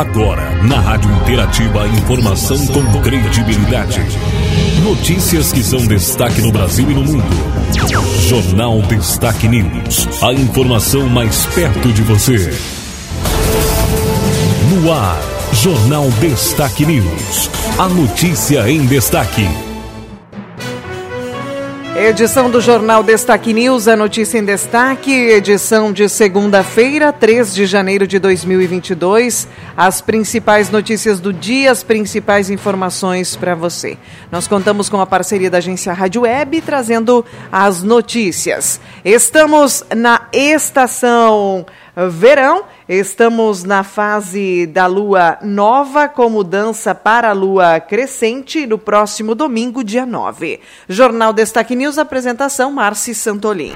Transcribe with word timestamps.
Agora, 0.00 0.50
na 0.62 0.80
Rádio 0.80 1.12
Interativa, 1.12 1.86
informação 1.86 2.56
com 2.68 3.02
credibilidade. 3.02 4.00
Notícias 4.82 5.52
que 5.52 5.62
são 5.62 5.86
destaque 5.86 6.40
no 6.40 6.50
Brasil 6.50 6.90
e 6.90 6.94
no 6.94 7.04
mundo. 7.04 7.22
Jornal 8.26 8.80
Destaque 8.80 9.46
News. 9.46 10.08
A 10.22 10.32
informação 10.32 11.06
mais 11.06 11.44
perto 11.54 11.92
de 11.92 12.00
você. 12.00 12.50
No 14.70 14.90
ar, 14.90 15.20
Jornal 15.52 16.10
Destaque 16.12 16.86
News. 16.86 17.50
A 17.78 17.86
notícia 17.86 18.70
em 18.70 18.86
destaque. 18.86 19.46
Edição 22.00 22.50
do 22.50 22.62
Jornal 22.62 23.02
Destaque 23.02 23.52
News, 23.52 23.86
a 23.86 23.94
notícia 23.94 24.38
em 24.38 24.44
destaque, 24.44 25.12
edição 25.12 25.92
de 25.92 26.08
segunda-feira, 26.08 27.12
3 27.12 27.54
de 27.54 27.66
janeiro 27.66 28.06
de 28.06 28.18
2022. 28.18 29.46
As 29.76 30.00
principais 30.00 30.70
notícias 30.70 31.20
do 31.20 31.30
dia, 31.30 31.70
as 31.70 31.82
principais 31.82 32.48
informações 32.48 33.36
para 33.36 33.54
você. 33.54 33.98
Nós 34.32 34.48
contamos 34.48 34.88
com 34.88 34.98
a 34.98 35.06
parceria 35.06 35.50
da 35.50 35.58
agência 35.58 35.92
Rádio 35.92 36.22
Web, 36.22 36.62
trazendo 36.62 37.22
as 37.52 37.82
notícias. 37.82 38.80
Estamos 39.04 39.84
na 39.94 40.26
estação 40.32 41.66
verão. 42.08 42.64
Estamos 42.92 43.62
na 43.62 43.84
fase 43.84 44.66
da 44.66 44.88
lua 44.88 45.38
nova, 45.42 46.08
com 46.08 46.28
mudança 46.28 46.92
para 46.92 47.30
a 47.30 47.32
lua 47.32 47.78
crescente 47.78 48.66
no 48.66 48.78
próximo 48.78 49.32
domingo, 49.32 49.84
dia 49.84 50.04
9. 50.04 50.58
Jornal 50.88 51.32
Destaque 51.32 51.76
News, 51.76 51.98
apresentação 51.98 52.72
Marci 52.72 53.14
Santolin. 53.14 53.74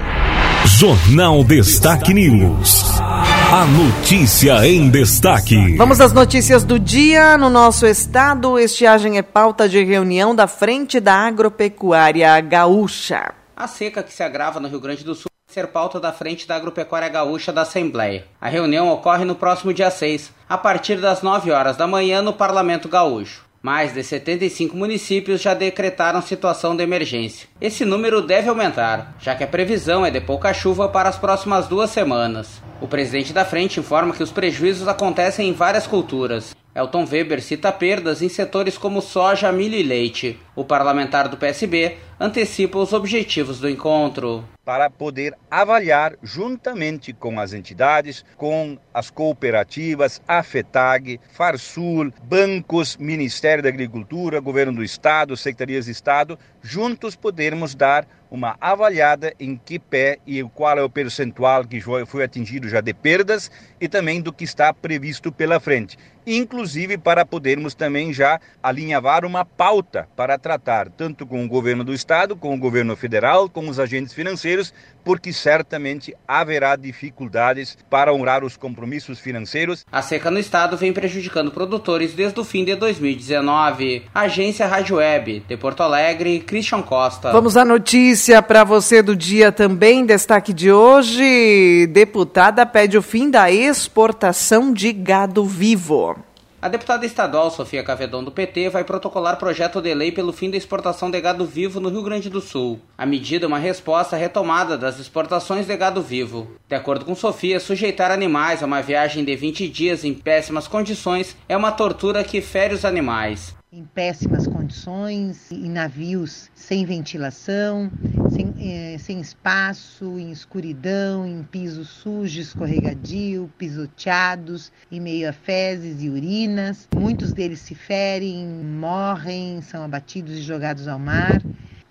Jornal 0.65 1.45
Destaque 1.45 2.13
News. 2.13 2.83
A 2.99 3.63
notícia 3.63 4.67
em 4.67 4.89
destaque. 4.89 5.77
Vamos 5.77 6.01
às 6.01 6.11
notícias 6.11 6.65
do 6.65 6.77
dia. 6.77 7.37
No 7.37 7.49
nosso 7.49 7.85
estado, 7.85 8.59
estiagem 8.59 9.17
é 9.17 9.21
pauta 9.21 9.69
de 9.69 9.81
reunião 9.81 10.35
da 10.35 10.45
Frente 10.45 10.99
da 10.99 11.15
Agropecuária 11.25 12.41
Gaúcha. 12.41 13.33
A 13.55 13.65
seca 13.65 14.03
que 14.03 14.13
se 14.13 14.23
agrava 14.23 14.59
no 14.59 14.67
Rio 14.67 14.81
Grande 14.81 15.05
do 15.05 15.15
Sul 15.15 15.29
ser 15.55 15.67
pauta 15.67 16.01
da 16.01 16.11
Frente 16.11 16.45
da 16.45 16.57
Agropecuária 16.57 17.07
Gaúcha 17.07 17.53
da 17.53 17.61
Assembleia. 17.61 18.25
A 18.41 18.49
reunião 18.49 18.89
ocorre 18.89 19.23
no 19.23 19.35
próximo 19.35 19.73
dia 19.73 19.89
6, 19.89 20.33
a 20.49 20.57
partir 20.57 20.97
das 20.97 21.21
9 21.21 21.49
horas 21.49 21.77
da 21.77 21.87
manhã 21.87 22.21
no 22.21 22.33
Parlamento 22.33 22.89
Gaúcho. 22.89 23.45
Mais 23.61 23.93
de 23.93 24.03
75 24.03 24.75
municípios 24.75 25.41
já 25.41 25.53
decretaram 25.53 26.21
situação 26.21 26.75
de 26.75 26.83
emergência. 26.83 27.47
Esse 27.61 27.85
número 27.85 28.21
deve 28.21 28.49
aumentar, 28.49 29.15
já 29.17 29.33
que 29.33 29.45
a 29.45 29.47
previsão 29.47 30.05
é 30.05 30.11
de 30.11 30.19
pouca 30.19 30.53
chuva 30.53 30.89
para 30.89 31.07
as 31.07 31.17
próximas 31.17 31.69
duas 31.69 31.89
semanas. 31.89 32.61
O 32.81 32.87
presidente 32.89 33.31
da 33.31 33.45
frente 33.45 33.79
informa 33.79 34.13
que 34.13 34.23
os 34.23 34.33
prejuízos 34.33 34.89
acontecem 34.89 35.47
em 35.47 35.53
várias 35.53 35.87
culturas. 35.87 36.53
Elton 36.75 37.07
Weber 37.09 37.41
cita 37.41 37.71
perdas 37.71 38.21
em 38.21 38.27
setores 38.27 38.77
como 38.77 39.01
soja, 39.01 39.49
milho 39.49 39.75
e 39.75 39.83
leite. 39.83 40.37
O 40.53 40.65
parlamentar 40.65 41.29
do 41.29 41.37
PSB 41.37 41.95
antecipa 42.19 42.79
os 42.79 42.93
objetivos 42.93 43.59
do 43.59 43.69
encontro 43.69 44.45
para 44.65 44.89
poder 44.89 45.35
avaliar 45.49 46.15
juntamente 46.23 47.13
com 47.13 47.39
as 47.39 47.53
entidades, 47.53 48.25
com 48.35 48.77
as 48.91 49.11
cooperativas, 49.11 50.19
a 50.27 50.41
FETAG, 50.41 51.19
Farsul, 51.31 52.11
bancos, 52.23 52.97
Ministério 52.97 53.61
da 53.63 53.69
Agricultura, 53.69 54.39
Governo 54.39 54.73
do 54.73 54.83
Estado, 54.83 55.37
Secretarias 55.37 55.85
de 55.85 55.91
Estado, 55.91 56.39
juntos 56.63 57.15
podermos 57.15 57.75
dar 57.75 58.07
uma 58.31 58.57
avaliada 58.59 59.33
em 59.39 59.55
que 59.55 59.77
pé 59.77 60.17
e 60.25 60.43
qual 60.43 60.77
é 60.77 60.83
o 60.83 60.89
percentual 60.89 61.63
que 61.63 61.79
foi 61.79 62.23
atingido 62.23 62.67
já 62.67 62.81
de 62.81 62.93
perdas 62.93 63.51
e 63.79 63.87
também 63.87 64.19
do 64.19 64.33
que 64.33 64.43
está 64.43 64.73
previsto 64.73 65.31
pela 65.31 65.59
frente. 65.59 65.95
Inclusive 66.25 66.97
para 66.97 67.23
podermos 67.23 67.75
também 67.75 68.11
já 68.11 68.39
alinhavar 68.61 69.23
uma 69.23 69.45
pauta 69.45 70.09
para 70.15 70.39
tratar 70.39 70.89
tanto 70.89 71.25
com 71.25 71.45
o 71.45 71.47
governo 71.47 71.83
do 71.83 71.93
estado, 71.93 72.05
com 72.35 72.53
o 72.53 72.57
governo 72.57 72.95
federal, 72.95 73.49
com 73.49 73.67
os 73.67 73.79
agentes 73.79 74.13
financeiros, 74.13 74.73
porque 75.03 75.33
certamente 75.33 76.15
haverá 76.27 76.75
dificuldades 76.75 77.77
para 77.89 78.13
honrar 78.13 78.43
os 78.43 78.55
compromissos 78.55 79.19
financeiros. 79.19 79.85
A 79.91 80.01
seca 80.01 80.31
no 80.31 80.39
estado 80.39 80.77
vem 80.77 80.93
prejudicando 80.93 81.51
produtores 81.51 82.13
desde 82.13 82.39
o 82.39 82.43
fim 82.43 82.63
de 82.63 82.75
2019. 82.75 84.03
Agência 84.13 84.65
Rádio 84.65 84.97
Web, 84.97 85.43
de 85.47 85.57
Porto 85.57 85.83
Alegre, 85.83 86.39
Christian 86.39 86.81
Costa. 86.81 87.31
Vamos 87.31 87.57
à 87.57 87.65
notícia 87.65 88.41
para 88.41 88.63
você 88.63 89.01
do 89.01 89.15
dia 89.15 89.51
também. 89.51 90.05
Destaque 90.05 90.53
de 90.53 90.71
hoje: 90.71 91.87
deputada 91.87 92.65
pede 92.65 92.97
o 92.97 93.01
fim 93.01 93.29
da 93.29 93.51
exportação 93.51 94.71
de 94.71 94.93
gado 94.93 95.43
vivo. 95.43 96.15
A 96.61 96.67
deputada 96.67 97.05
estadual 97.05 97.51
Sofia 97.51 97.83
Cavedon 97.83 98.23
do 98.23 98.31
PT 98.31 98.69
vai 98.69 98.83
protocolar 98.83 99.37
projeto 99.37 99.81
de 99.81 99.93
lei 99.93 100.11
pelo 100.11 100.33
fim 100.33 100.49
da 100.49 100.57
exportação 100.57 101.11
de 101.11 101.19
gado 101.21 101.45
vivo 101.45 101.79
no 101.79 101.89
Rio 101.89 102.01
Grande 102.01 102.29
do 102.29 102.41
Sul. 102.41 102.79
A 102.97 103.05
medida 103.05 103.45
é 103.45 103.47
uma 103.47 103.59
resposta 103.59 104.15
à 104.15 104.19
retomada 104.19 104.77
das 104.77 104.97
exportações 104.97 105.67
de 105.67 105.77
gado 105.77 106.01
vivo. 106.01 106.49
De 106.67 106.75
acordo 106.75 107.05
com 107.05 107.13
Sofia, 107.13 107.59
sujeitar 107.59 108.09
animais 108.09 108.63
a 108.63 108.65
uma 108.65 108.81
viagem 108.81 109.23
de 109.23 109.35
20 109.35 109.67
dias 109.67 110.03
em 110.03 110.13
péssimas 110.13 110.67
condições 110.67 111.37
é 111.47 111.55
uma 111.55 111.71
tortura 111.71 112.23
que 112.23 112.41
fere 112.41 112.73
os 112.73 112.85
animais 112.85 113.55
em 113.75 113.83
péssimas 113.83 114.47
condições, 114.47 115.51
em 115.51 115.69
navios 115.69 116.49
sem 116.55 116.85
ventilação, 116.85 117.91
sem, 118.29 118.53
eh, 118.57 118.97
sem 118.97 119.19
espaço, 119.19 120.17
em 120.17 120.31
escuridão, 120.31 121.27
em 121.27 121.43
piso 121.43 121.83
sujo, 121.83 122.39
escorregadio, 122.39 123.51
pisoteados, 123.57 124.71
em 124.89 125.01
meio 125.01 125.27
a 125.27 125.33
fezes 125.33 126.01
e 126.01 126.09
urinas. 126.09 126.87
Muitos 126.95 127.33
deles 127.33 127.59
se 127.59 127.75
ferem, 127.75 128.47
morrem, 128.47 129.61
são 129.61 129.83
abatidos 129.83 130.37
e 130.37 130.41
jogados 130.41 130.87
ao 130.87 130.97
mar. 130.97 131.41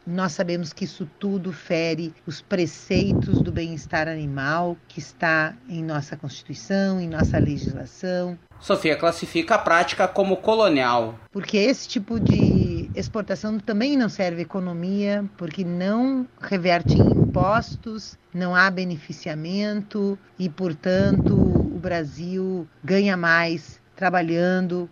Nós 0.06 0.32
sabemos 0.32 0.72
que 0.72 0.84
isso 0.84 1.06
tudo 1.18 1.52
fere 1.52 2.14
os 2.26 2.40
preceitos 2.40 3.42
do 3.42 3.52
bem-estar 3.52 4.08
animal 4.08 4.76
que 4.88 5.00
está 5.00 5.54
em 5.68 5.84
nossa 5.84 6.16
Constituição, 6.16 6.98
em 6.98 7.08
nossa 7.08 7.38
legislação. 7.38 8.38
Sofia 8.64 8.96
classifica 8.96 9.56
a 9.56 9.58
prática 9.58 10.08
como 10.08 10.38
colonial. 10.38 11.18
Porque 11.30 11.58
esse 11.58 11.86
tipo 11.86 12.18
de 12.18 12.88
exportação 12.94 13.58
também 13.58 13.94
não 13.94 14.08
serve 14.08 14.40
economia, 14.40 15.22
porque 15.36 15.62
não 15.62 16.26
reverte 16.40 16.94
em 16.94 17.10
impostos, 17.10 18.16
não 18.32 18.56
há 18.56 18.70
beneficiamento 18.70 20.18
e, 20.38 20.48
portanto, 20.48 21.34
o 21.34 21.78
Brasil 21.78 22.66
ganha 22.82 23.18
mais 23.18 23.78
trabalhando 23.94 24.88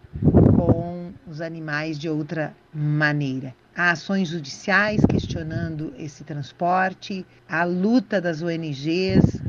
com 0.55 1.11
os 1.27 1.41
animais 1.41 1.99
de 1.99 2.11
outra 2.11 2.55
maneira. 2.75 3.55
Há 3.75 3.93
ações 3.93 4.29
judiciais 4.29 5.01
questionando 5.09 5.95
esse 5.97 6.25
transporte, 6.25 7.25
a 7.49 7.65
luta 7.65 8.21
das 8.21 8.43
ONGs 8.43 9.42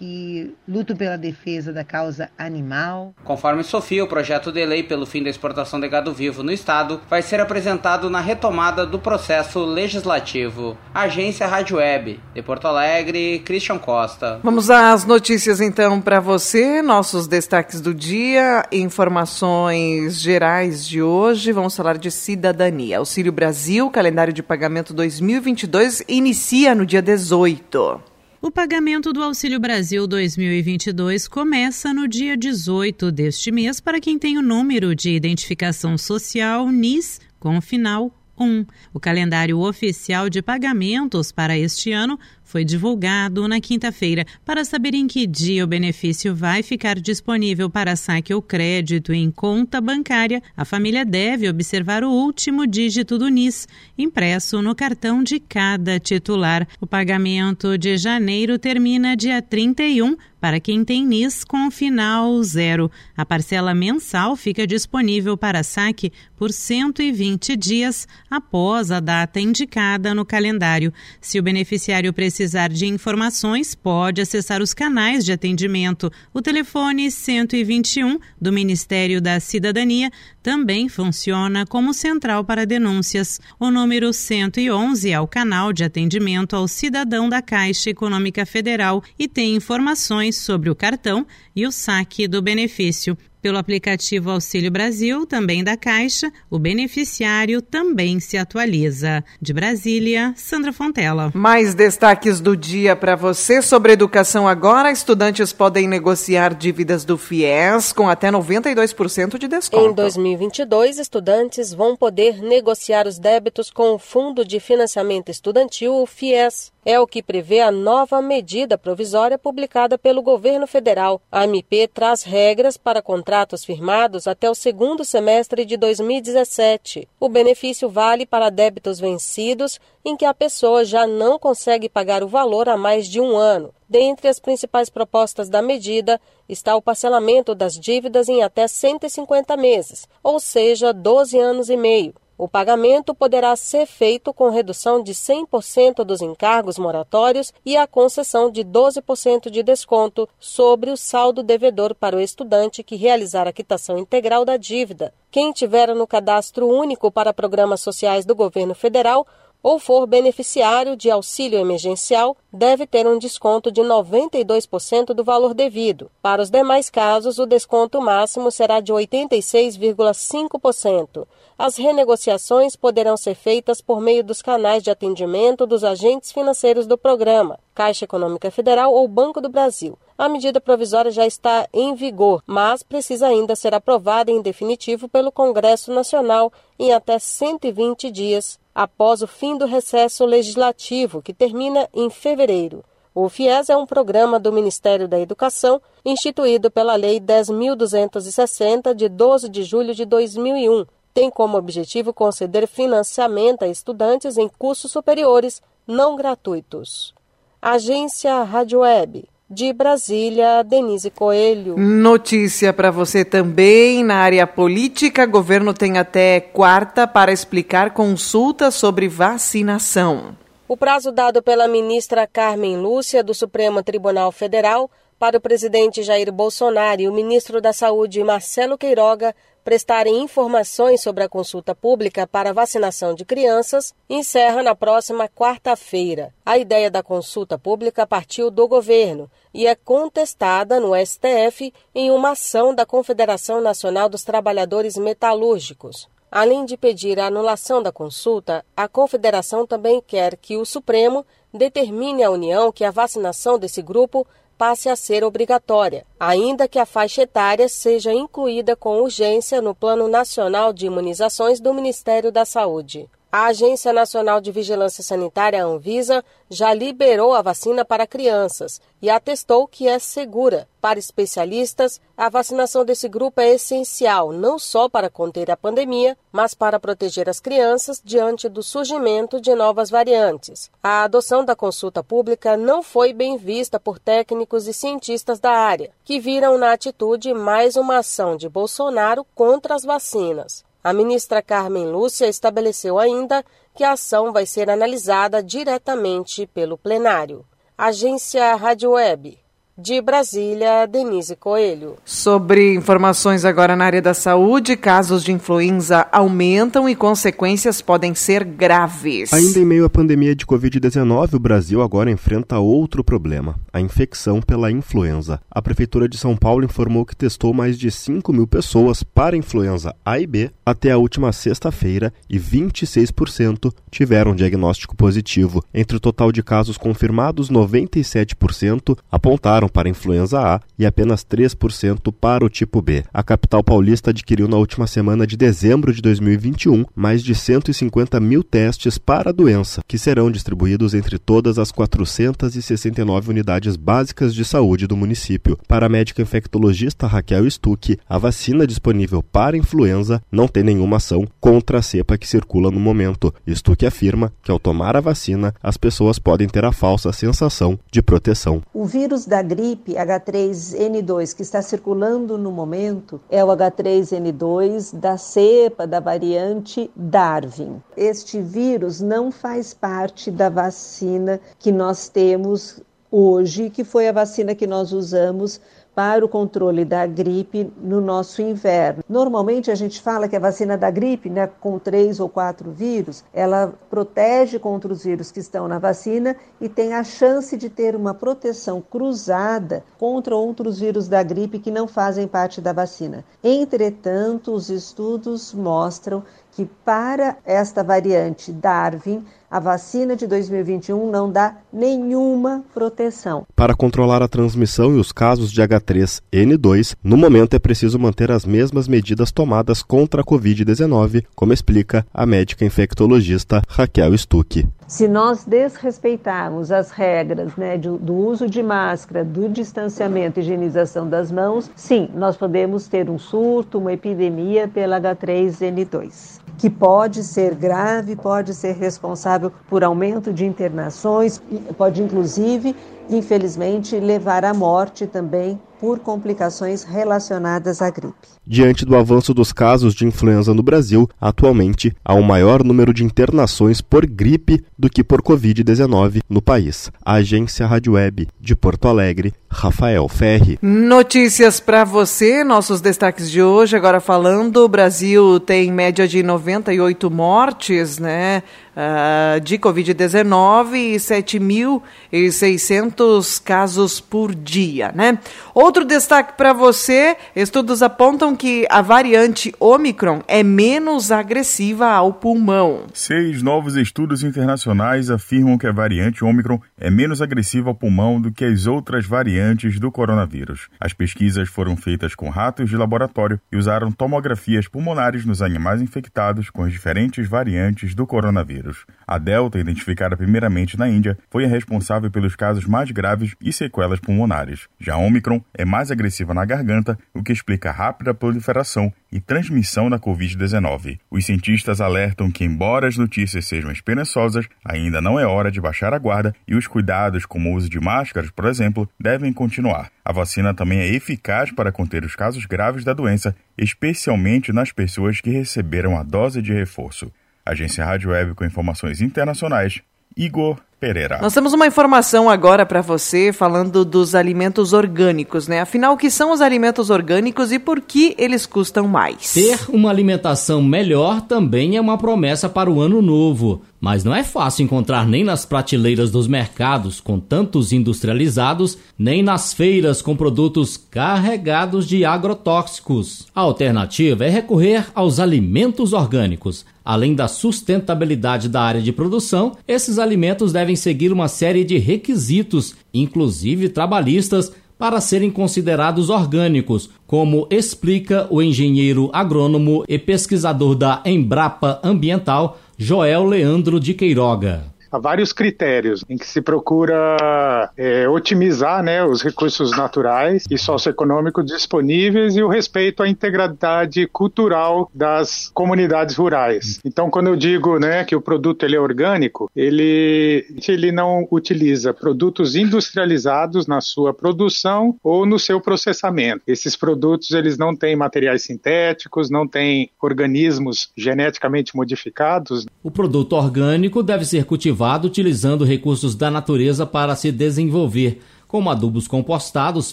que 0.00 0.54
lutam 0.66 0.96
pela 0.96 1.18
defesa 1.18 1.74
da 1.74 1.84
causa 1.84 2.30
animal. 2.38 3.14
Conforme 3.22 3.62
Sofia, 3.62 4.02
o 4.02 4.08
projeto 4.08 4.50
de 4.50 4.64
lei 4.64 4.82
pelo 4.82 5.04
fim 5.04 5.22
da 5.22 5.28
exportação 5.28 5.78
de 5.78 5.86
gado 5.88 6.14
vivo 6.14 6.42
no 6.42 6.50
estado 6.50 7.02
vai 7.08 7.20
ser 7.20 7.38
apresentado 7.38 8.08
na 8.08 8.18
retomada 8.18 8.86
do 8.86 8.98
processo 8.98 9.62
legislativo. 9.62 10.78
Agência 10.94 11.46
Rádio 11.46 11.76
Web, 11.76 12.18
de 12.32 12.40
Porto 12.40 12.66
Alegre, 12.66 13.42
Christian 13.44 13.78
Costa. 13.78 14.40
Vamos 14.42 14.70
às 14.70 15.04
notícias 15.04 15.60
então 15.60 16.00
para 16.00 16.18
você, 16.18 16.80
nossos 16.80 17.28
destaques 17.28 17.82
do 17.82 17.92
dia, 17.92 18.64
informações 18.72 20.18
gerais 20.18 20.88
de 20.88 21.02
hoje. 21.02 21.52
Vamos 21.52 21.76
falar 21.76 21.98
de 21.98 22.10
cidadania. 22.10 22.98
Auxílio 22.98 23.32
Brasil, 23.32 23.90
calendário 23.90 24.32
de 24.32 24.42
pagamento 24.42 24.94
2022 24.94 26.02
inicia 26.08 26.74
no 26.74 26.86
dia 26.86 27.02
18. 27.02 28.09
O 28.42 28.50
pagamento 28.50 29.12
do 29.12 29.22
Auxílio 29.22 29.60
Brasil 29.60 30.06
2022 30.06 31.28
começa 31.28 31.92
no 31.92 32.08
dia 32.08 32.38
18 32.38 33.12
deste 33.12 33.52
mês 33.52 33.82
para 33.82 34.00
quem 34.00 34.18
tem 34.18 34.38
o 34.38 34.42
número 34.42 34.94
de 34.94 35.10
identificação 35.10 35.98
social 35.98 36.66
NIS 36.70 37.20
com 37.38 37.58
o 37.58 37.60
final 37.60 38.10
1. 38.38 38.64
O 38.94 38.98
calendário 38.98 39.58
oficial 39.58 40.30
de 40.30 40.40
pagamentos 40.40 41.30
para 41.30 41.58
este 41.58 41.92
ano 41.92 42.18
foi 42.50 42.64
divulgado 42.64 43.46
na 43.46 43.60
quinta-feira. 43.60 44.26
Para 44.44 44.64
saber 44.64 44.92
em 44.92 45.06
que 45.06 45.24
dia 45.24 45.62
o 45.62 45.68
benefício 45.68 46.34
vai 46.34 46.64
ficar 46.64 46.98
disponível 46.98 47.70
para 47.70 47.94
saque 47.94 48.34
ou 48.34 48.42
crédito 48.42 49.12
em 49.12 49.30
conta 49.30 49.80
bancária, 49.80 50.42
a 50.56 50.64
família 50.64 51.04
deve 51.04 51.48
observar 51.48 52.02
o 52.02 52.10
último 52.10 52.66
dígito 52.66 53.16
do 53.16 53.28
NIS, 53.28 53.68
impresso 53.96 54.60
no 54.60 54.74
cartão 54.74 55.22
de 55.22 55.38
cada 55.38 56.00
titular. 56.00 56.66
O 56.80 56.86
pagamento 56.88 57.78
de 57.78 57.96
janeiro 57.96 58.58
termina 58.58 59.16
dia 59.16 59.40
31 59.40 60.16
para 60.40 60.58
quem 60.58 60.84
tem 60.84 61.06
NIS 61.06 61.44
com 61.44 61.70
final 61.70 62.42
zero. 62.42 62.90
A 63.14 63.26
parcela 63.26 63.74
mensal 63.74 64.34
fica 64.34 64.66
disponível 64.66 65.36
para 65.36 65.62
saque 65.62 66.10
por 66.34 66.50
120 66.50 67.54
dias 67.56 68.08
após 68.30 68.90
a 68.90 68.98
data 68.98 69.38
indicada 69.38 70.14
no 70.14 70.24
calendário. 70.24 70.92
Se 71.20 71.38
o 71.38 71.42
beneficiário 71.42 72.12
precisa 72.12 72.39
precisar 72.40 72.68
de 72.70 72.86
informações, 72.86 73.74
pode 73.74 74.18
acessar 74.18 74.62
os 74.62 74.72
canais 74.72 75.26
de 75.26 75.30
atendimento. 75.30 76.10
O 76.32 76.40
telefone 76.40 77.10
121 77.10 78.18
do 78.40 78.50
Ministério 78.50 79.20
da 79.20 79.38
Cidadania 79.38 80.10
também 80.42 80.88
funciona 80.88 81.66
como 81.66 81.92
central 81.92 82.42
para 82.42 82.64
denúncias. 82.64 83.38
O 83.58 83.70
número 83.70 84.10
111 84.10 85.10
é 85.10 85.20
o 85.20 85.26
canal 85.26 85.70
de 85.70 85.84
atendimento 85.84 86.56
ao 86.56 86.66
cidadão 86.66 87.28
da 87.28 87.42
Caixa 87.42 87.90
Econômica 87.90 88.46
Federal 88.46 89.04
e 89.18 89.28
tem 89.28 89.54
informações 89.54 90.36
sobre 90.36 90.70
o 90.70 90.74
cartão 90.74 91.26
e 91.54 91.66
o 91.66 91.70
saque 91.70 92.26
do 92.26 92.40
benefício. 92.40 93.18
Pelo 93.42 93.56
aplicativo 93.56 94.30
Auxílio 94.30 94.70
Brasil, 94.70 95.26
também 95.26 95.64
da 95.64 95.74
Caixa, 95.74 96.30
o 96.50 96.58
beneficiário 96.58 97.62
também 97.62 98.20
se 98.20 98.36
atualiza. 98.36 99.24
De 99.40 99.54
Brasília, 99.54 100.34
Sandra 100.36 100.74
Fontela. 100.74 101.30
Mais 101.34 101.74
destaques 101.74 102.38
do 102.38 102.54
dia 102.54 102.94
para 102.94 103.16
você 103.16 103.62
sobre 103.62 103.92
educação 103.92 104.46
agora. 104.46 104.92
Estudantes 104.92 105.54
podem 105.54 105.88
negociar 105.88 106.54
dívidas 106.54 107.02
do 107.02 107.16
FIES 107.16 107.92
com 107.92 108.10
até 108.10 108.30
92% 108.30 109.38
de 109.38 109.48
desconto. 109.48 109.90
Em 109.90 109.94
2022, 109.94 110.98
estudantes 110.98 111.72
vão 111.72 111.96
poder 111.96 112.42
negociar 112.42 113.06
os 113.06 113.18
débitos 113.18 113.70
com 113.70 113.94
o 113.94 113.98
Fundo 113.98 114.44
de 114.44 114.60
Financiamento 114.60 115.30
Estudantil, 115.30 115.94
o 115.94 116.04
FIES. 116.04 116.72
É 116.84 116.98
o 116.98 117.06
que 117.06 117.22
prevê 117.22 117.60
a 117.60 117.70
nova 117.70 118.22
medida 118.22 118.78
provisória 118.78 119.36
publicada 119.36 119.98
pelo 119.98 120.22
governo 120.22 120.66
federal. 120.66 121.20
A 121.30 121.44
MP 121.44 121.86
traz 121.86 122.22
regras 122.22 122.78
para 122.78 123.02
contratos 123.30 123.64
firmados 123.64 124.26
até 124.26 124.50
o 124.50 124.56
segundo 124.56 125.04
semestre 125.04 125.64
de 125.64 125.76
2017. 125.76 127.08
O 127.20 127.28
benefício 127.28 127.88
vale 127.88 128.26
para 128.26 128.50
débitos 128.50 128.98
vencidos 128.98 129.78
em 130.04 130.16
que 130.16 130.24
a 130.24 130.34
pessoa 130.34 130.84
já 130.84 131.06
não 131.06 131.38
consegue 131.38 131.88
pagar 131.88 132.24
o 132.24 132.28
valor 132.28 132.68
há 132.68 132.76
mais 132.76 133.06
de 133.06 133.20
um 133.20 133.36
ano. 133.36 133.72
Dentre 133.88 134.26
as 134.26 134.40
principais 134.40 134.90
propostas 134.90 135.48
da 135.48 135.62
medida 135.62 136.20
está 136.48 136.74
o 136.74 136.82
parcelamento 136.82 137.54
das 137.54 137.74
dívidas 137.74 138.28
em 138.28 138.42
até 138.42 138.66
150 138.66 139.56
meses, 139.56 140.08
ou 140.24 140.40
seja, 140.40 140.92
12 140.92 141.38
anos 141.38 141.70
e 141.70 141.76
meio. 141.76 142.12
O 142.42 142.48
pagamento 142.48 143.14
poderá 143.14 143.54
ser 143.54 143.84
feito 143.84 144.32
com 144.32 144.48
redução 144.48 145.02
de 145.02 145.12
100% 145.12 146.02
dos 146.02 146.22
encargos 146.22 146.78
moratórios 146.78 147.52
e 147.66 147.76
a 147.76 147.86
concessão 147.86 148.50
de 148.50 148.64
12% 148.64 149.50
de 149.50 149.62
desconto 149.62 150.26
sobre 150.38 150.90
o 150.90 150.96
saldo 150.96 151.42
devedor 151.42 151.94
para 151.94 152.16
o 152.16 152.20
estudante 152.20 152.82
que 152.82 152.96
realizar 152.96 153.46
a 153.46 153.52
quitação 153.52 153.98
integral 153.98 154.46
da 154.46 154.56
dívida. 154.56 155.12
Quem 155.30 155.52
tiver 155.52 155.94
no 155.94 156.06
cadastro 156.06 156.66
único 156.66 157.10
para 157.10 157.34
programas 157.34 157.82
sociais 157.82 158.24
do 158.24 158.34
governo 158.34 158.74
federal 158.74 159.26
ou 159.62 159.78
for 159.78 160.06
beneficiário 160.06 160.96
de 160.96 161.10
auxílio 161.10 161.58
emergencial, 161.58 162.34
deve 162.52 162.86
ter 162.86 163.06
um 163.06 163.18
desconto 163.18 163.70
de 163.70 163.82
92% 163.82 165.14
do 165.14 165.22
valor 165.22 165.54
devido. 165.54 166.10
Para 166.22 166.42
os 166.42 166.50
demais 166.50 166.90
casos, 166.90 167.38
o 167.38 167.46
desconto 167.46 168.00
máximo 168.00 168.50
será 168.50 168.80
de 168.80 168.92
86,5%. 168.92 171.24
As 171.58 171.76
renegociações 171.76 172.74
poderão 172.74 173.18
ser 173.18 173.34
feitas 173.34 173.82
por 173.82 174.00
meio 174.00 174.24
dos 174.24 174.40
canais 174.40 174.82
de 174.82 174.90
atendimento 174.90 175.66
dos 175.66 175.84
agentes 175.84 176.32
financeiros 176.32 176.86
do 176.86 176.96
programa, 176.96 177.58
Caixa 177.74 178.06
Econômica 178.06 178.50
Federal 178.50 178.94
ou 178.94 179.06
Banco 179.06 179.42
do 179.42 179.50
Brasil. 179.50 179.98
A 180.20 180.28
medida 180.28 180.60
provisória 180.60 181.10
já 181.10 181.26
está 181.26 181.66
em 181.72 181.94
vigor, 181.94 182.42
mas 182.46 182.82
precisa 182.82 183.28
ainda 183.28 183.56
ser 183.56 183.74
aprovada 183.74 184.30
em 184.30 184.42
definitivo 184.42 185.08
pelo 185.08 185.32
Congresso 185.32 185.90
Nacional 185.90 186.52
em 186.78 186.92
até 186.92 187.18
120 187.18 188.10
dias 188.10 188.60
após 188.74 189.22
o 189.22 189.26
fim 189.26 189.56
do 189.56 189.64
recesso 189.64 190.26
legislativo, 190.26 191.22
que 191.22 191.32
termina 191.32 191.88
em 191.94 192.10
fevereiro. 192.10 192.84
O 193.14 193.30
FIES 193.30 193.70
é 193.70 193.76
um 193.78 193.86
programa 193.86 194.38
do 194.38 194.52
Ministério 194.52 195.08
da 195.08 195.18
Educação, 195.18 195.80
instituído 196.04 196.70
pela 196.70 196.96
Lei 196.96 197.18
10.260, 197.18 198.92
de 198.92 199.08
12 199.08 199.48
de 199.48 199.62
julho 199.62 199.94
de 199.94 200.04
2001. 200.04 200.84
Tem 201.14 201.30
como 201.30 201.56
objetivo 201.56 202.12
conceder 202.12 202.68
financiamento 202.68 203.62
a 203.62 203.68
estudantes 203.68 204.36
em 204.36 204.50
cursos 204.50 204.92
superiores 204.92 205.62
não 205.86 206.14
gratuitos. 206.14 207.14
Agência 207.62 208.42
Rádio 208.42 208.80
Web. 208.80 209.26
De 209.52 209.72
Brasília, 209.72 210.62
Denise 210.62 211.10
Coelho. 211.10 211.76
Notícia 211.76 212.72
para 212.72 212.92
você 212.92 213.24
também 213.24 214.04
na 214.04 214.18
área 214.18 214.46
política. 214.46 215.26
Governo 215.26 215.74
tem 215.74 215.98
até 215.98 216.38
quarta 216.38 217.04
para 217.04 217.32
explicar 217.32 217.90
consulta 217.90 218.70
sobre 218.70 219.08
vacinação. 219.08 220.36
O 220.68 220.76
prazo 220.76 221.10
dado 221.10 221.42
pela 221.42 221.66
ministra 221.66 222.28
Carmen 222.28 222.76
Lúcia 222.76 223.24
do 223.24 223.34
Supremo 223.34 223.82
Tribunal 223.82 224.30
Federal 224.30 224.88
para 225.20 225.36
o 225.36 225.40
presidente 225.40 226.02
Jair 226.02 226.32
Bolsonaro 226.32 227.02
e 227.02 227.06
o 227.06 227.12
ministro 227.12 227.60
da 227.60 227.74
Saúde 227.74 228.24
Marcelo 228.24 228.78
Queiroga 228.78 229.36
prestarem 229.62 230.22
informações 230.22 231.02
sobre 231.02 231.22
a 231.22 231.28
consulta 231.28 231.74
pública 231.74 232.26
para 232.26 232.54
vacinação 232.54 233.14
de 233.14 233.26
crianças 233.26 233.94
encerra 234.08 234.62
na 234.62 234.74
próxima 234.74 235.28
quarta-feira. 235.28 236.32
A 236.44 236.56
ideia 236.56 236.90
da 236.90 237.02
consulta 237.02 237.58
pública 237.58 238.06
partiu 238.06 238.50
do 238.50 238.66
governo 238.66 239.30
e 239.52 239.66
é 239.66 239.74
contestada 239.74 240.80
no 240.80 240.92
STF 240.96 241.70
em 241.94 242.10
uma 242.10 242.30
ação 242.30 242.74
da 242.74 242.86
Confederação 242.86 243.60
Nacional 243.60 244.08
dos 244.08 244.24
Trabalhadores 244.24 244.96
Metalúrgicos. 244.96 246.08
Além 246.30 246.64
de 246.64 246.78
pedir 246.78 247.20
a 247.20 247.26
anulação 247.26 247.82
da 247.82 247.92
consulta, 247.92 248.64
a 248.74 248.88
Confederação 248.88 249.66
também 249.66 250.00
quer 250.00 250.36
que 250.36 250.56
o 250.56 250.64
Supremo 250.64 251.26
determine 251.52 252.22
à 252.22 252.30
União 252.30 252.72
que 252.72 252.84
a 252.84 252.90
vacinação 252.90 253.58
desse 253.58 253.82
grupo 253.82 254.26
passe 254.60 254.90
a 254.90 254.94
ser 254.94 255.24
obrigatória, 255.24 256.04
ainda 256.20 256.68
que 256.68 256.78
a 256.78 256.84
faixa 256.84 257.22
etária 257.22 257.66
seja 257.66 258.12
incluída 258.12 258.76
com 258.76 259.00
urgência 259.00 259.62
no 259.62 259.74
Plano 259.74 260.06
Nacional 260.06 260.70
de 260.70 260.84
Imunizações 260.84 261.58
do 261.60 261.72
Ministério 261.72 262.30
da 262.30 262.44
Saúde. 262.44 263.08
A 263.32 263.46
Agência 263.46 263.92
Nacional 263.92 264.40
de 264.40 264.50
Vigilância 264.50 265.04
Sanitária, 265.04 265.64
Anvisa, 265.64 266.24
já 266.48 266.74
liberou 266.74 267.32
a 267.32 267.40
vacina 267.40 267.84
para 267.84 268.04
crianças 268.04 268.80
e 269.00 269.08
atestou 269.08 269.68
que 269.68 269.86
é 269.86 270.00
segura. 270.00 270.66
Para 270.80 270.98
especialistas, 270.98 272.00
a 272.16 272.28
vacinação 272.28 272.84
desse 272.84 273.08
grupo 273.08 273.40
é 273.40 273.50
essencial 273.50 274.32
não 274.32 274.58
só 274.58 274.88
para 274.88 275.08
conter 275.08 275.48
a 275.48 275.56
pandemia, 275.56 276.18
mas 276.32 276.54
para 276.54 276.80
proteger 276.80 277.28
as 277.28 277.38
crianças 277.38 278.02
diante 278.04 278.48
do 278.48 278.64
surgimento 278.64 279.40
de 279.40 279.54
novas 279.54 279.90
variantes. 279.90 280.68
A 280.82 281.04
adoção 281.04 281.44
da 281.44 281.54
consulta 281.54 282.02
pública 282.02 282.56
não 282.56 282.82
foi 282.82 283.12
bem 283.12 283.36
vista 283.36 283.78
por 283.78 284.00
técnicos 284.00 284.66
e 284.66 284.72
cientistas 284.72 285.38
da 285.38 285.52
área, 285.52 285.92
que 286.04 286.18
viram 286.18 286.58
na 286.58 286.72
atitude 286.72 287.32
mais 287.32 287.76
uma 287.76 287.98
ação 287.98 288.36
de 288.36 288.48
Bolsonaro 288.48 289.24
contra 289.36 289.76
as 289.76 289.84
vacinas. 289.84 290.68
A 290.82 290.92
ministra 290.92 291.42
Carmen 291.42 291.90
Lúcia 291.90 292.26
estabeleceu 292.26 292.98
ainda 292.98 293.44
que 293.74 293.84
a 293.84 293.92
ação 293.92 294.32
vai 294.32 294.46
ser 294.46 294.70
analisada 294.70 295.42
diretamente 295.42 296.46
pelo 296.46 296.78
plenário. 296.78 297.44
Agência 297.76 298.54
Rádio 298.54 298.92
Web. 298.92 299.39
De 299.82 299.98
Brasília, 300.02 300.84
Denise 300.86 301.34
Coelho. 301.34 301.96
Sobre 302.04 302.74
informações 302.74 303.46
agora 303.46 303.74
na 303.74 303.86
área 303.86 304.02
da 304.02 304.12
saúde, 304.12 304.76
casos 304.76 305.24
de 305.24 305.32
influenza 305.32 306.06
aumentam 306.12 306.86
e 306.86 306.94
consequências 306.94 307.80
podem 307.80 308.14
ser 308.14 308.44
graves. 308.44 309.32
Ainda 309.32 309.58
em 309.58 309.64
meio 309.64 309.86
à 309.86 309.88
pandemia 309.88 310.36
de 310.36 310.44
Covid-19, 310.44 311.32
o 311.32 311.38
Brasil 311.38 311.80
agora 311.80 312.10
enfrenta 312.10 312.58
outro 312.58 313.02
problema: 313.02 313.58
a 313.72 313.80
infecção 313.80 314.42
pela 314.42 314.70
influenza. 314.70 315.40
A 315.50 315.62
Prefeitura 315.62 316.06
de 316.06 316.18
São 316.18 316.36
Paulo 316.36 316.66
informou 316.66 317.06
que 317.06 317.16
testou 317.16 317.54
mais 317.54 317.78
de 317.78 317.90
5 317.90 318.34
mil 318.34 318.46
pessoas 318.46 319.02
para 319.02 319.34
influenza 319.34 319.94
A 320.04 320.20
e 320.20 320.26
B 320.26 320.50
até 320.66 320.90
a 320.90 320.98
última 320.98 321.32
sexta-feira 321.32 322.12
e 322.28 322.38
26% 322.38 323.72
tiveram 323.90 324.34
diagnóstico 324.34 324.94
positivo. 324.94 325.64
Entre 325.72 325.96
o 325.96 326.00
total 326.00 326.30
de 326.30 326.42
casos 326.42 326.76
confirmados, 326.76 327.48
97% 327.50 328.98
apontaram 329.10 329.69
para 329.70 329.88
a 329.88 329.90
influenza 329.90 330.40
A 330.40 330.60
e 330.78 330.84
apenas 330.84 331.24
3% 331.24 332.12
para 332.20 332.44
o 332.44 332.50
tipo 332.50 332.82
B. 332.82 333.04
A 333.12 333.22
capital 333.22 333.62
paulista 333.62 334.10
adquiriu 334.10 334.48
na 334.48 334.56
última 334.56 334.86
semana 334.86 335.26
de 335.26 335.36
dezembro 335.36 335.92
de 335.92 336.02
2021 336.02 336.84
mais 336.94 337.22
de 337.22 337.34
150 337.34 338.18
mil 338.20 338.42
testes 338.42 338.98
para 338.98 339.30
a 339.30 339.32
doença, 339.32 339.82
que 339.86 339.98
serão 339.98 340.30
distribuídos 340.30 340.94
entre 340.94 341.18
todas 341.18 341.58
as 341.58 341.70
469 341.70 343.30
unidades 343.30 343.76
básicas 343.76 344.34
de 344.34 344.44
saúde 344.44 344.86
do 344.86 344.96
município. 344.96 345.58
Para 345.68 345.86
a 345.86 345.88
médica 345.88 346.22
infectologista 346.22 347.06
Raquel 347.06 347.48
Stuck, 347.50 347.96
a 348.08 348.18
vacina 348.18 348.66
disponível 348.66 349.22
para 349.22 349.56
influenza 349.56 350.20
não 350.30 350.48
tem 350.48 350.62
nenhuma 350.62 350.96
ação 350.96 351.26
contra 351.40 351.78
a 351.78 351.82
cepa 351.82 352.18
que 352.18 352.28
circula 352.28 352.70
no 352.70 352.80
momento. 352.80 353.32
Stuck 353.48 353.86
afirma 353.86 354.32
que 354.42 354.50
ao 354.50 354.58
tomar 354.58 354.96
a 354.96 355.00
vacina, 355.00 355.54
as 355.62 355.76
pessoas 355.76 356.18
podem 356.18 356.48
ter 356.48 356.64
a 356.64 356.72
falsa 356.72 357.12
sensação 357.12 357.78
de 357.90 358.02
proteção. 358.02 358.62
O 358.74 358.84
vírus 358.84 359.26
da 359.26 359.42
gripe 359.42 359.59
gripe 359.60 359.92
H3N2 359.92 361.34
que 361.36 361.42
está 361.42 361.60
circulando 361.60 362.38
no 362.38 362.50
momento 362.50 363.20
é 363.28 363.44
o 363.44 363.48
H3N2 363.48 364.98
da 364.98 365.18
cepa 365.18 365.86
da 365.86 366.00
variante 366.00 366.90
Darwin. 366.96 367.82
Este 367.94 368.40
vírus 368.40 369.02
não 369.02 369.30
faz 369.30 369.74
parte 369.74 370.30
da 370.30 370.48
vacina 370.48 371.38
que 371.58 371.70
nós 371.70 372.08
temos 372.08 372.80
hoje, 373.10 373.68
que 373.68 373.84
foi 373.84 374.08
a 374.08 374.12
vacina 374.12 374.54
que 374.54 374.66
nós 374.66 374.92
usamos 374.92 375.60
para 376.00 376.24
o 376.24 376.28
controle 376.30 376.82
da 376.82 377.06
gripe 377.06 377.70
no 377.76 378.00
nosso 378.00 378.40
inverno. 378.40 379.04
Normalmente 379.06 379.70
a 379.70 379.74
gente 379.74 380.00
fala 380.00 380.26
que 380.26 380.34
a 380.34 380.40
vacina 380.40 380.74
da 380.74 380.90
gripe, 380.90 381.28
né, 381.28 381.46
com 381.60 381.78
três 381.78 382.18
ou 382.18 382.26
quatro 382.26 382.70
vírus, 382.70 383.22
ela 383.34 383.74
protege 383.90 384.58
contra 384.58 384.90
os 384.90 385.04
vírus 385.04 385.30
que 385.30 385.40
estão 385.40 385.68
na 385.68 385.78
vacina 385.78 386.34
e 386.58 386.70
tem 386.70 386.94
a 386.94 387.04
chance 387.04 387.54
de 387.54 387.68
ter 387.68 387.94
uma 387.94 388.14
proteção 388.14 388.80
cruzada 388.80 389.84
contra 389.98 390.34
outros 390.34 390.80
vírus 390.80 391.06
da 391.06 391.22
gripe 391.22 391.58
que 391.58 391.70
não 391.70 391.86
fazem 391.86 392.26
parte 392.26 392.62
da 392.62 392.72
vacina. 392.72 393.22
Entretanto, 393.44 394.54
os 394.54 394.70
estudos 394.70 395.52
mostram 395.52 396.24
que 396.52 396.64
para 396.82 397.36
esta 397.44 397.84
variante 397.84 398.50
Darwin, 398.52 399.22
a 399.50 399.58
vacina 399.58 400.14
de 400.14 400.26
2021 400.26 401.10
não 401.10 401.30
dá 401.30 401.56
nenhuma 401.72 402.62
proteção. 402.72 403.44
Para 403.56 403.74
controlar 403.74 404.22
a 404.22 404.28
transmissão 404.28 404.94
e 404.94 405.00
os 405.00 405.10
casos 405.10 405.50
de 405.50 405.60
H3N2, 405.60 406.94
no 407.02 407.16
momento 407.16 407.54
é 407.54 407.58
preciso 407.58 407.98
manter 407.98 408.30
as 408.30 408.44
mesmas 408.44 408.86
medidas 408.86 409.32
tomadas 409.32 409.82
contra 409.82 410.20
a 410.20 410.24
Covid-19, 410.24 411.24
como 411.34 411.52
explica 411.52 412.06
a 412.14 412.24
médica 412.24 412.64
infectologista 412.64 413.60
Raquel 413.68 414.16
Stuck. 414.16 414.66
Se 414.86 415.06
nós 415.06 415.44
desrespeitarmos 415.44 416.72
as 416.72 416.90
regras 416.90 417.54
né, 417.56 417.78
do, 417.78 417.96
do 417.96 418.14
uso 418.14 418.48
de 418.48 418.62
máscara, 418.62 419.24
do 419.24 419.48
distanciamento 419.48 420.38
e 420.38 420.42
higienização 420.42 421.08
das 421.08 421.30
mãos, 421.30 421.70
sim, 421.74 422.08
nós 422.14 422.36
podemos 422.36 422.88
ter 422.88 423.08
um 423.08 423.18
surto, 423.18 423.78
uma 423.78 423.92
epidemia 423.92 424.68
pela 424.68 425.00
H3N2 425.00 426.40
que 426.60 426.68
pode 426.68 427.24
ser 427.24 427.54
grave, 427.54 428.14
pode 428.14 428.52
ser 428.52 428.74
responsável 428.74 429.50
por 429.66 429.82
aumento 429.82 430.30
de 430.30 430.44
internações, 430.44 431.40
pode 431.78 432.02
inclusive, 432.02 432.76
infelizmente, 433.10 433.98
levar 433.98 434.44
à 434.44 434.54
morte 434.54 435.06
também 435.06 435.58
por 435.80 435.98
complicações 435.98 436.82
relacionadas 436.82 437.80
à 437.80 437.88
gripe. 437.88 438.14
Diante 438.46 438.84
do 438.84 438.94
avanço 438.96 439.32
dos 439.32 439.50
casos 439.50 439.94
de 439.94 440.04
influenza 440.04 440.52
no 440.52 440.62
Brasil, 440.62 441.08
atualmente 441.18 441.94
há 442.04 442.14
um 442.14 442.22
maior 442.22 442.62
número 442.62 442.92
de 442.92 443.02
internações 443.02 443.80
por 443.80 444.04
gripe 444.04 444.62
do 444.78 444.90
que 444.90 445.02
por 445.02 445.22
Covid-19 445.22 446.20
no 446.28 446.42
país. 446.42 446.90
A 447.02 447.14
agência 447.14 447.66
Rádio 447.66 447.94
Web 447.94 448.28
de 448.38 448.54
Porto 448.54 448.88
Alegre, 448.88 449.32
Rafael 449.48 450.06
Ferri. 450.08 450.58
Notícias 450.60 451.60
para 451.60 451.84
você, 451.84 452.44
nossos 452.44 452.80
destaques 452.80 453.30
de 453.30 453.42
hoje. 453.42 453.76
Agora 453.76 454.00
falando, 454.00 454.58
o 454.58 454.68
Brasil 454.68 455.40
tem 455.40 455.72
média 455.72 456.06
de 456.06 456.22
98 456.22 457.10
mortes, 457.10 457.98
né? 457.98 458.42
Uh, 458.70 459.40
de 459.40 459.58
Covid-19 459.58 460.74
e 460.74 460.94
7.600 460.94 463.42
casos 463.42 464.00
por 464.00 464.32
dia, 464.32 464.92
né? 464.94 465.18
Outro 465.52 465.84
destaque 465.84 466.36
para 466.36 466.52
você: 466.52 467.16
estudos 467.34 467.82
apontam 467.82 468.36
que 468.36 468.64
a 468.70 468.80
variante 468.80 469.52
Omicron 469.58 470.22
é 470.28 470.44
menos 470.44 471.10
agressiva 471.10 471.88
ao 471.88 472.12
pulmão. 472.12 472.84
Seis 472.94 473.42
novos 473.42 473.74
estudos 473.74 474.22
internacionais 474.22 475.10
afirmam 475.10 475.58
que 475.58 475.66
a 475.66 475.72
variante 475.72 476.24
Omicron 476.24 476.60
é 476.78 476.88
menos 476.88 477.20
agressiva 477.20 477.70
ao 477.70 477.74
pulmão 477.74 478.20
do 478.20 478.30
que 478.30 478.44
as 478.44 478.68
outras 478.68 479.04
variantes 479.04 479.80
do 479.80 479.90
coronavírus. 479.90 480.68
As 480.78 480.92
pesquisas 480.92 481.48
foram 481.48 481.76
feitas 481.76 482.14
com 482.14 482.28
ratos 482.28 482.70
de 482.70 482.76
laboratório 482.76 483.40
e 483.50 483.56
usaram 483.56 483.90
tomografias 483.90 484.68
pulmonares 484.68 485.24
nos 485.24 485.42
animais 485.42 485.82
infectados 485.82 486.50
com 486.50 486.62
as 486.62 486.70
diferentes 486.70 487.28
variantes 487.28 487.96
do 487.96 488.06
coronavírus 488.06 488.59
A 489.06 489.18
Delta, 489.18 489.58
identificada 489.58 490.16
primeiramente 490.16 490.78
na 490.78 490.88
Índia, 490.88 491.18
foi 491.30 491.44
a 491.44 491.48
responsável 491.48 492.10
pelos 492.10 492.36
casos 492.36 492.64
mais 492.64 492.90
graves 492.90 493.34
e 493.40 493.52
sequelas 493.52 494.00
pulmonares. 494.00 494.68
Já 494.78 494.94
a 494.94 494.98
Omicron 494.98 495.40
é 495.54 495.64
mais 495.64 495.90
agressiva 495.90 496.32
na 496.32 496.44
garganta, 496.44 496.98
o 497.14 497.22
que 497.22 497.32
explica 497.32 497.70
a 497.70 497.72
rápida 497.72 498.14
proliferação 498.14 498.92
e 499.12 499.20
transmissão 499.20 499.90
da 499.90 499.98
Covid-19. 499.98 500.98
Os 501.10 501.26
cientistas 501.26 501.80
alertam 501.80 502.30
que, 502.30 502.44
embora 502.44 502.86
as 502.86 502.96
notícias 502.96 503.46
sejam 503.46 503.70
esperançosas, 503.70 504.46
ainda 504.64 505.00
não 505.00 505.18
é 505.18 505.26
hora 505.26 505.50
de 505.50 505.60
baixar 505.60 505.92
a 505.92 505.98
guarda 505.98 506.34
e 506.46 506.54
os 506.54 506.66
cuidados, 506.66 507.26
como 507.26 507.50
o 507.50 507.54
uso 507.54 507.68
de 507.68 507.80
máscaras, 507.80 508.30
por 508.30 508.44
exemplo, 508.44 508.88
devem 508.98 509.32
continuar. 509.32 509.90
A 510.04 510.12
vacina 510.12 510.54
também 510.54 510.80
é 510.80 510.88
eficaz 510.88 511.52
para 511.52 511.72
conter 511.72 512.04
os 512.04 512.16
casos 512.16 512.46
graves 512.46 512.84
da 512.84 512.92
doença, 512.92 513.34
especialmente 513.56 514.52
nas 514.52 514.72
pessoas 514.72 515.20
que 515.20 515.30
receberam 515.30 515.96
a 515.96 516.02
dose 516.02 516.40
de 516.40 516.52
reforço. 516.52 517.12
Agência 517.50 517.84
Rádio 517.84 518.10
Web 518.10 518.34
com 518.34 518.44
informações 518.44 519.00
internacionais. 519.00 519.80
Igor 520.16 520.60
Pereira. 520.80 521.18
Nós 521.20 521.34
temos 521.34 521.52
uma 521.52 521.66
informação 521.66 522.30
agora 522.30 522.64
para 522.64 522.80
você 522.80 523.34
falando 523.34 523.84
dos 523.84 524.14
alimentos 524.14 524.72
orgânicos, 524.72 525.46
né? 525.46 525.60
Afinal, 525.60 525.92
o 525.92 525.96
que 525.96 526.10
são 526.10 526.32
os 526.32 526.40
alimentos 526.40 526.88
orgânicos 526.88 527.52
e 527.52 527.58
por 527.58 527.82
que 527.82 528.14
eles 528.16 528.46
custam 528.46 528.88
mais? 528.88 529.34
Ter 529.34 529.58
uma 529.68 529.90
alimentação 529.90 530.62
melhor 530.62 531.20
também 531.20 531.76
é 531.76 531.80
uma 531.80 531.98
promessa 531.98 532.48
para 532.48 532.70
o 532.70 532.80
ano 532.80 533.02
novo. 533.02 533.60
Mas 533.80 534.04
não 534.04 534.14
é 534.14 534.22
fácil 534.22 534.62
encontrar 534.62 535.06
nem 535.06 535.24
nas 535.24 535.46
prateleiras 535.46 536.10
dos 536.10 536.28
mercados 536.28 537.00
com 537.00 537.18
tantos 537.18 537.72
industrializados, 537.72 538.76
nem 538.98 539.22
nas 539.22 539.54
feiras 539.54 540.02
com 540.02 540.14
produtos 540.14 540.76
carregados 540.76 541.88
de 541.88 542.04
agrotóxicos. 542.04 543.26
A 543.34 543.40
alternativa 543.40 544.26
é 544.26 544.28
recorrer 544.28 544.86
aos 544.94 545.18
alimentos 545.18 545.94
orgânicos. 545.94 546.66
Além 546.84 547.14
da 547.14 547.28
sustentabilidade 547.28 548.48
da 548.48 548.60
área 548.60 548.82
de 548.82 548.92
produção, 548.92 549.56
esses 549.66 549.98
alimentos 549.98 550.52
devem 550.70 550.76
seguir 550.76 551.12
uma 551.12 551.26
série 551.26 551.64
de 551.64 551.78
requisitos, 551.78 552.74
inclusive 552.94 553.68
trabalhistas, 553.68 554.52
para 554.78 555.00
serem 555.00 555.30
considerados 555.30 556.08
orgânicos, 556.08 556.88
como 557.06 557.46
explica 557.50 558.26
o 558.30 558.40
engenheiro 558.40 559.10
agrônomo 559.12 559.84
e 559.88 559.98
pesquisador 559.98 560.74
da 560.74 561.02
Embrapa 561.04 561.80
Ambiental, 561.82 562.58
Joel 562.78 563.24
Leandro 563.24 563.78
de 563.78 563.92
Queiroga 563.94 564.79
há 564.90 564.98
vários 564.98 565.32
critérios 565.32 566.04
em 566.08 566.16
que 566.16 566.26
se 566.26 566.40
procura 566.40 567.70
é, 567.76 568.08
otimizar 568.08 568.82
né, 568.82 569.04
os 569.04 569.22
recursos 569.22 569.70
naturais 569.76 570.44
e 570.50 570.58
socioeconômicos 570.58 571.46
disponíveis 571.46 572.36
e 572.36 572.42
o 572.42 572.48
respeito 572.48 573.02
à 573.02 573.08
integralidade 573.08 574.06
cultural 574.08 574.90
das 574.94 575.50
comunidades 575.54 576.16
rurais. 576.16 576.80
Então, 576.84 577.10
quando 577.10 577.28
eu 577.28 577.36
digo 577.36 577.78
né, 577.78 578.04
que 578.04 578.16
o 578.16 578.20
produto 578.20 578.64
ele 578.64 578.76
é 578.76 578.80
orgânico, 578.80 579.50
ele, 579.54 580.44
ele 580.66 580.90
não 580.90 581.26
utiliza 581.30 581.94
produtos 581.94 582.56
industrializados 582.56 583.66
na 583.66 583.80
sua 583.80 584.12
produção 584.12 584.96
ou 585.02 585.24
no 585.24 585.38
seu 585.38 585.60
processamento. 585.60 586.42
Esses 586.46 586.76
produtos 586.76 587.30
eles 587.30 587.56
não 587.56 587.76
têm 587.76 587.94
materiais 587.94 588.42
sintéticos, 588.42 589.30
não 589.30 589.46
têm 589.46 589.90
organismos 590.00 590.90
geneticamente 590.96 591.76
modificados. 591.76 592.66
O 592.82 592.90
produto 592.90 593.34
orgânico 593.34 594.02
deve 594.02 594.24
ser 594.24 594.44
cultivado 594.44 594.79
cultivado 594.80 595.08
utilizando 595.08 595.62
recursos 595.62 596.14
da 596.14 596.30
natureza 596.30 596.86
para 596.86 597.14
se 597.14 597.30
desenvolver, 597.30 598.20
como 598.48 598.70
adubos 598.70 599.06
compostados 599.06 599.92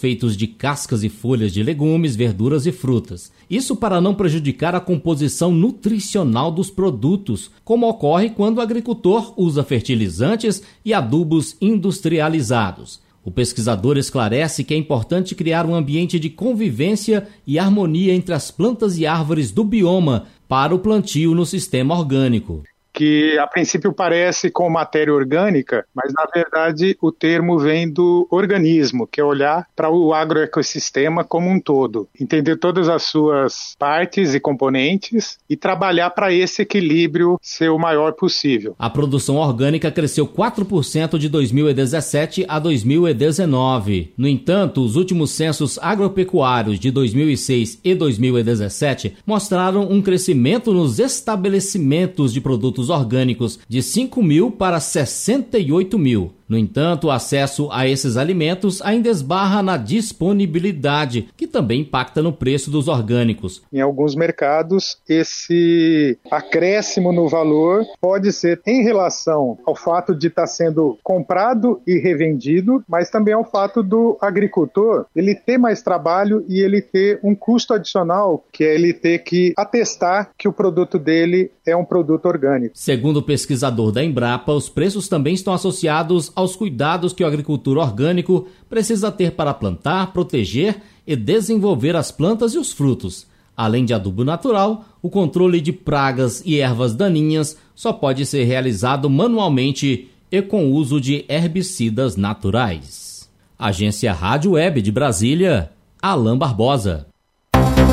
feitos 0.00 0.34
de 0.34 0.46
cascas 0.46 1.04
e 1.04 1.10
folhas 1.10 1.52
de 1.52 1.62
legumes, 1.62 2.16
verduras 2.16 2.64
e 2.64 2.72
frutas. 2.72 3.30
Isso 3.50 3.76
para 3.76 4.00
não 4.00 4.14
prejudicar 4.14 4.74
a 4.74 4.80
composição 4.80 5.52
nutricional 5.52 6.50
dos 6.50 6.70
produtos, 6.70 7.50
como 7.62 7.86
ocorre 7.86 8.30
quando 8.30 8.56
o 8.56 8.60
agricultor 8.62 9.34
usa 9.36 9.62
fertilizantes 9.62 10.62
e 10.82 10.94
adubos 10.94 11.54
industrializados. 11.60 12.98
O 13.22 13.30
pesquisador 13.30 13.98
esclarece 13.98 14.64
que 14.64 14.72
é 14.72 14.76
importante 14.78 15.34
criar 15.34 15.66
um 15.66 15.74
ambiente 15.74 16.18
de 16.18 16.30
convivência 16.30 17.28
e 17.46 17.58
harmonia 17.58 18.14
entre 18.14 18.32
as 18.32 18.50
plantas 18.50 18.96
e 18.96 19.04
árvores 19.04 19.50
do 19.50 19.64
bioma 19.64 20.24
para 20.48 20.74
o 20.74 20.78
plantio 20.78 21.34
no 21.34 21.44
sistema 21.44 21.94
orgânico 21.94 22.62
que 22.98 23.38
a 23.38 23.46
princípio 23.46 23.92
parece 23.92 24.50
com 24.50 24.68
matéria 24.68 25.14
orgânica, 25.14 25.86
mas 25.94 26.12
na 26.12 26.26
verdade 26.34 26.98
o 27.00 27.12
termo 27.12 27.56
vem 27.56 27.88
do 27.88 28.26
organismo, 28.28 29.06
que 29.06 29.20
é 29.20 29.24
olhar 29.24 29.68
para 29.76 29.88
o 29.88 30.12
agroecossistema 30.12 31.22
como 31.22 31.48
um 31.48 31.60
todo, 31.60 32.08
entender 32.20 32.56
todas 32.56 32.88
as 32.88 33.04
suas 33.04 33.76
partes 33.78 34.34
e 34.34 34.40
componentes 34.40 35.38
e 35.48 35.56
trabalhar 35.56 36.10
para 36.10 36.32
esse 36.32 36.62
equilíbrio 36.62 37.38
ser 37.40 37.68
o 37.68 37.78
maior 37.78 38.14
possível. 38.14 38.74
A 38.76 38.90
produção 38.90 39.36
orgânica 39.36 39.92
cresceu 39.92 40.26
4% 40.26 41.18
de 41.18 41.28
2017 41.28 42.46
a 42.48 42.58
2019. 42.58 44.12
No 44.18 44.26
entanto, 44.26 44.84
os 44.84 44.96
últimos 44.96 45.30
censos 45.30 45.78
agropecuários 45.78 46.80
de 46.80 46.90
2006 46.90 47.78
e 47.84 47.94
2017 47.94 49.18
mostraram 49.24 49.88
um 49.88 50.02
crescimento 50.02 50.72
nos 50.72 50.98
estabelecimentos 50.98 52.32
de 52.32 52.40
produtos 52.40 52.87
orgânicos 52.88 53.58
de 53.68 53.82
5 53.82 54.22
mil 54.22 54.50
para 54.50 54.80
68 54.80 55.98
mil. 55.98 56.37
No 56.48 56.56
entanto, 56.56 57.08
o 57.08 57.10
acesso 57.10 57.68
a 57.70 57.86
esses 57.86 58.16
alimentos 58.16 58.80
ainda 58.80 59.10
esbarra 59.10 59.62
na 59.62 59.76
disponibilidade, 59.76 61.28
que 61.36 61.46
também 61.46 61.82
impacta 61.82 62.22
no 62.22 62.32
preço 62.32 62.70
dos 62.70 62.88
orgânicos. 62.88 63.62
Em 63.70 63.80
alguns 63.80 64.14
mercados, 64.14 64.96
esse 65.06 66.16
acréscimo 66.30 67.12
no 67.12 67.28
valor 67.28 67.84
pode 68.00 68.32
ser 68.32 68.60
em 68.66 68.82
relação 68.82 69.58
ao 69.66 69.76
fato 69.76 70.14
de 70.14 70.28
estar 70.28 70.46
sendo 70.46 70.98
comprado 71.02 71.82
e 71.86 71.98
revendido, 71.98 72.82
mas 72.88 73.10
também 73.10 73.34
ao 73.34 73.44
fato 73.44 73.82
do 73.82 74.16
agricultor 74.20 75.04
ele 75.14 75.34
ter 75.34 75.58
mais 75.58 75.82
trabalho 75.82 76.44
e 76.48 76.60
ele 76.60 76.80
ter 76.80 77.20
um 77.22 77.34
custo 77.34 77.74
adicional, 77.74 78.44
que 78.50 78.64
é 78.64 78.74
ele 78.74 78.94
ter 78.94 79.18
que 79.18 79.52
atestar 79.56 80.30
que 80.38 80.48
o 80.48 80.52
produto 80.52 80.98
dele 80.98 81.50
é 81.66 81.76
um 81.76 81.84
produto 81.84 82.26
orgânico. 82.26 82.72
Segundo 82.74 83.18
o 83.18 83.22
pesquisador 83.22 83.92
da 83.92 84.02
Embrapa, 84.02 84.52
os 84.52 84.68
preços 84.68 85.08
também 85.08 85.34
estão 85.34 85.52
associados 85.52 86.32
aos 86.38 86.54
cuidados 86.54 87.12
que 87.12 87.24
o 87.24 87.26
agricultor 87.26 87.78
orgânico 87.78 88.46
precisa 88.70 89.10
ter 89.10 89.32
para 89.32 89.52
plantar, 89.52 90.12
proteger 90.12 90.80
e 91.04 91.16
desenvolver 91.16 91.96
as 91.96 92.12
plantas 92.12 92.54
e 92.54 92.58
os 92.58 92.72
frutos. 92.72 93.26
Além 93.56 93.84
de 93.84 93.92
adubo 93.92 94.24
natural, 94.24 94.84
o 95.02 95.10
controle 95.10 95.60
de 95.60 95.72
pragas 95.72 96.40
e 96.46 96.60
ervas 96.60 96.94
daninhas 96.94 97.58
só 97.74 97.92
pode 97.92 98.24
ser 98.24 98.44
realizado 98.44 99.10
manualmente 99.10 100.10
e 100.30 100.40
com 100.40 100.70
uso 100.70 101.00
de 101.00 101.24
herbicidas 101.28 102.14
naturais. 102.14 103.28
Agência 103.58 104.12
Rádio 104.12 104.52
Web 104.52 104.80
de 104.80 104.92
Brasília, 104.92 105.72
Alain 106.00 106.38
Barbosa. 106.38 107.08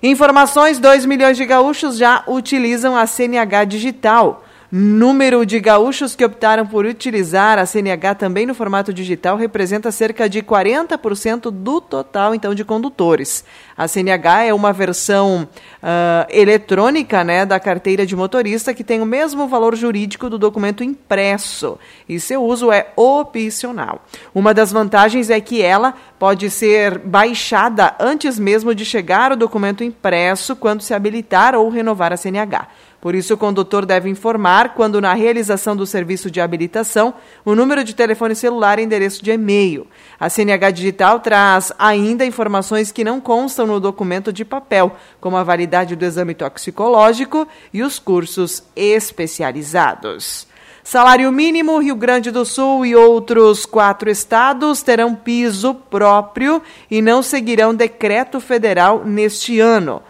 Informações: 0.02 0.80
2 0.80 1.06
milhões 1.06 1.37
de 1.37 1.47
gaúchos 1.47 1.97
já 1.97 2.25
utilizam 2.26 2.97
a 2.97 3.06
CNH 3.06 3.64
digital. 3.64 4.42
Número 4.75 5.45
de 5.45 5.61
gaúchos 5.61 6.17
que 6.17 6.25
optaram 6.25 6.67
por 6.67 6.87
utilizar 6.87 7.59
a 7.59 7.67
CNH 7.67 8.14
também 8.14 8.47
no 8.47 8.55
formato 8.55 8.91
digital 8.91 9.37
representa 9.37 9.93
cerca 9.93 10.31
de 10.31 10.43
40% 10.43 11.50
do 11.50 11.79
total, 11.79 12.35
então, 12.35 12.55
de 12.55 12.64
condutores. 12.64 13.45
A 13.76 13.87
CNH 13.87 14.45
é 14.45 14.55
uma 14.55 14.73
versão 14.73 15.47
uh, 15.83 16.26
eletrônica 16.31 17.23
né, 17.23 17.45
da 17.45 17.61
carteira 17.61 18.06
de 18.06 18.17
motorista 18.17 18.73
que 18.73 18.82
tem 18.82 19.02
o 19.02 19.04
mesmo 19.04 19.47
valor 19.47 19.76
jurídico 19.76 20.30
do 20.30 20.39
documento 20.39 20.82
impresso 20.82 21.78
e 22.08 22.19
seu 22.19 22.43
uso 22.43 22.73
é 22.73 22.93
opcional. 22.97 24.00
Uma 24.35 24.54
das 24.54 24.73
vantagens 24.73 25.28
é 25.28 25.39
que 25.39 25.61
ela 25.61 25.93
pode 26.19 26.49
ser 26.49 26.99
baixada 26.99 27.95
antes 28.00 28.39
mesmo 28.39 28.75
de 28.75 28.87
chegar 28.87 29.32
o 29.32 29.37
documento 29.37 29.85
impresso 29.85 30.56
quando 30.56 30.80
se 30.80 30.95
habilitar 30.95 31.54
ou 31.54 31.69
renovar 31.69 32.11
a 32.11 32.17
CNH. 32.17 32.69
Por 33.02 33.17
isso, 33.17 33.34
o 33.34 33.36
condutor 33.36 33.84
deve 33.84 34.08
informar, 34.08 34.75
quando 34.75 35.00
na 35.00 35.12
realização 35.12 35.75
do 35.75 35.84
serviço 35.84 36.30
de 36.30 36.41
habilitação, 36.41 37.12
o 37.45 37.52
número 37.52 37.82
de 37.82 37.97
telefone 37.97 38.36
celular 38.36 38.78
e 38.78 38.84
endereço 38.84 39.25
de 39.25 39.32
e-mail. 39.32 39.88
A 40.21 40.30
CNH 40.30 40.71
Digital 40.71 41.19
traz 41.19 41.73
ainda 41.76 42.25
informações 42.25 42.93
que 42.93 43.02
não 43.02 43.21
constam 43.21 43.67
no 43.67 43.80
documento 43.80 44.32
de 44.32 44.45
papel, 44.45 44.95
como 45.21 45.36
a 45.36 45.43
validade 45.43 45.97
do 45.97 46.04
exame 46.04 46.32
toxicológico 46.32 47.49
e 47.75 47.82
os 47.82 47.99
cursos 47.99 48.62
especializados. 48.76 50.47
Salário 50.84 51.32
mínimo, 51.32 51.78
Rio 51.78 51.97
Grande 51.97 52.30
do 52.30 52.45
Sul 52.45 52.86
e 52.86 52.95
outros 52.95 53.67
quatro 53.67 54.10
estados 54.10 54.80
terão 54.80 55.12
piso 55.12 55.75
próprio 55.75 56.62
e 56.88 57.02
não 57.02 57.21
seguirão 57.21 57.75
decreto 57.75 58.38
federal 58.38 59.04
neste 59.04 59.58
ano. 59.58 60.00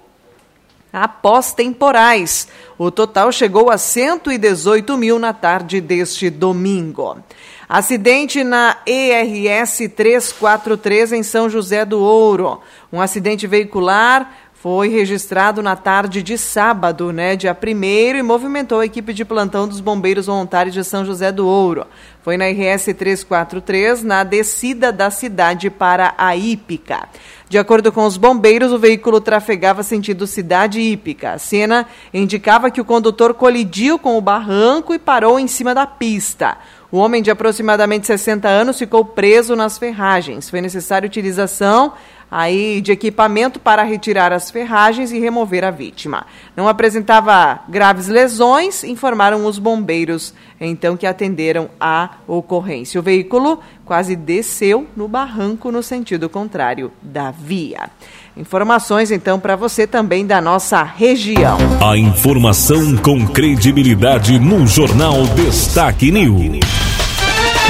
após 0.94 1.52
temporais. 1.52 2.48
O 2.78 2.92
total 2.92 3.32
chegou 3.32 3.72
a 3.72 3.78
118 3.78 4.98
mil 4.98 5.20
na 5.20 5.32
tarde 5.34 5.82
deste 5.82 6.30
domingo. 6.30 7.18
Acidente 7.68 8.44
na 8.44 8.78
ERS 8.86 9.90
343 9.96 11.14
em 11.14 11.24
São 11.24 11.50
José 11.50 11.84
do 11.84 12.00
Ouro. 12.00 12.62
Um 12.94 13.02
acidente 13.02 13.48
veicular 13.48 14.32
foi 14.54 14.88
registrado 14.88 15.62
na 15.62 15.76
tarde 15.76 16.24
de 16.24 16.38
sábado, 16.38 17.12
né, 17.12 17.36
dia 17.36 17.56
1 17.56 18.18
e 18.18 18.24
movimentou 18.24 18.80
a 18.80 18.86
equipe 18.86 19.14
de 19.14 19.26
plantão 19.26 19.68
dos 19.68 19.80
bombeiros 19.80 20.28
voluntários 20.28 20.74
de 20.74 20.84
São 20.84 21.06
José 21.06 21.32
do 21.32 21.48
Ouro. 21.48 21.86
Foi 22.24 22.38
na 22.38 22.46
RS 22.46 22.86
343, 22.86 24.04
na 24.04 24.24
descida 24.24 24.92
da 24.92 25.12
cidade 25.12 25.70
para 25.70 26.16
a 26.18 26.36
Ípica. 26.36 27.08
De 27.48 27.60
acordo 27.60 27.92
com 27.92 28.06
os 28.06 28.18
bombeiros, 28.18 28.72
o 28.72 28.80
veículo 28.80 29.22
trafegava 29.22 29.84
sentido 29.84 30.26
cidade 30.26 30.82
hípica. 30.82 31.34
A 31.34 31.38
cena 31.38 31.86
indicava 32.12 32.72
que 32.72 32.82
o 32.82 32.86
condutor 32.86 33.36
colidiu 33.36 34.00
com 34.00 34.18
o 34.18 34.22
barranco 34.22 34.96
e 34.96 35.00
parou 35.00 35.40
em 35.40 35.48
cima 35.48 35.76
da 35.76 35.86
pista. 35.86 36.58
O 36.96 36.98
homem 36.98 37.22
de 37.22 37.30
aproximadamente 37.30 38.08
60 38.08 38.48
anos 38.48 38.80
ficou 38.80 39.04
preso 39.04 39.54
nas 39.54 39.78
ferragens. 39.78 40.50
Foi 40.50 40.62
necessária 40.62 41.06
utilização 41.06 41.92
aí 42.32 42.80
de 42.80 42.94
equipamento 42.94 43.60
para 43.60 43.84
retirar 43.84 44.32
as 44.32 44.50
ferragens 44.50 45.12
e 45.12 45.20
remover 45.20 45.66
a 45.66 45.72
vítima. 45.72 46.26
Não 46.56 46.70
apresentava 46.70 47.60
graves 47.68 48.08
lesões, 48.08 48.82
informaram 48.86 49.46
os 49.46 49.60
bombeiros, 49.60 50.34
então 50.58 50.96
que 50.96 51.06
atenderam 51.06 51.70
a 51.78 52.12
ocorrência. 52.26 52.98
O 52.98 53.04
veículo 53.04 53.60
quase 53.84 54.16
desceu 54.16 54.88
no 54.96 55.10
barranco 55.10 55.74
no 55.74 55.84
sentido 55.84 56.30
contrário 56.30 56.94
da 57.02 57.30
via. 57.30 57.90
Informações 58.38 59.12
então 59.12 59.38
para 59.38 59.58
você 59.58 59.86
também 59.86 60.26
da 60.26 60.40
nossa 60.40 60.82
região. 60.82 61.58
A 61.86 61.98
informação 61.98 62.96
com 62.96 63.28
credibilidade 63.28 64.40
no 64.40 64.66
Jornal 64.66 65.24
Destaque 65.36 66.10
News. 66.10 66.85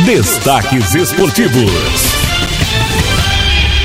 Destaques 0.03 0.93
esportivos. 0.93 1.63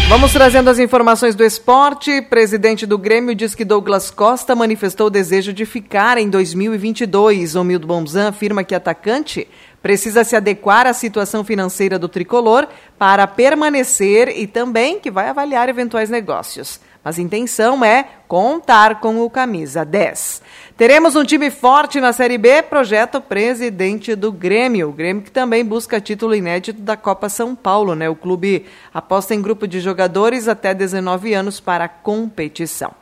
Vamos 0.08 0.32
trazendo 0.32 0.68
as 0.68 0.80
informações 0.80 1.36
do 1.36 1.44
esporte. 1.44 2.20
Presidente 2.22 2.84
do 2.84 2.98
Grêmio 2.98 3.32
diz 3.32 3.54
que 3.54 3.64
Douglas 3.64 4.10
Costa 4.10 4.56
manifestou 4.56 5.06
o 5.06 5.10
desejo 5.10 5.52
de 5.52 5.64
ficar 5.64 6.18
em 6.18 6.28
2022. 6.28 7.54
O 7.54 7.62
Mildo 7.62 7.86
Bonzan 7.86 8.28
afirma 8.28 8.64
que 8.64 8.74
atacante 8.74 9.46
precisa 9.80 10.24
se 10.24 10.34
adequar 10.34 10.84
à 10.84 10.92
situação 10.92 11.44
financeira 11.44 11.96
do 11.96 12.08
tricolor 12.08 12.66
para 12.98 13.24
permanecer 13.28 14.28
e 14.36 14.48
também 14.48 14.98
que 14.98 15.12
vai 15.12 15.28
avaliar 15.28 15.68
eventuais 15.68 16.10
negócios. 16.10 16.80
mas 17.02 17.18
a 17.18 17.22
intenção 17.22 17.82
é 17.84 18.04
contar 18.28 19.00
com 19.00 19.24
o 19.24 19.30
camisa 19.30 19.84
10. 19.84 20.42
Teremos 20.80 21.14
um 21.14 21.24
time 21.24 21.50
forte 21.50 22.00
na 22.00 22.10
Série 22.10 22.38
B, 22.38 22.62
projeto 22.62 23.20
presidente 23.20 24.14
do 24.14 24.32
Grêmio. 24.32 24.88
O 24.88 24.92
Grêmio 24.92 25.22
que 25.22 25.30
também 25.30 25.62
busca 25.62 26.00
título 26.00 26.34
inédito 26.34 26.80
da 26.80 26.96
Copa 26.96 27.28
São 27.28 27.54
Paulo, 27.54 27.94
né? 27.94 28.08
O 28.08 28.16
clube 28.16 28.64
aposta 28.94 29.34
em 29.34 29.42
grupo 29.42 29.68
de 29.68 29.78
jogadores 29.78 30.48
até 30.48 30.72
19 30.72 31.34
anos 31.34 31.60
para 31.60 31.84
a 31.84 31.88
competição. 31.88 32.92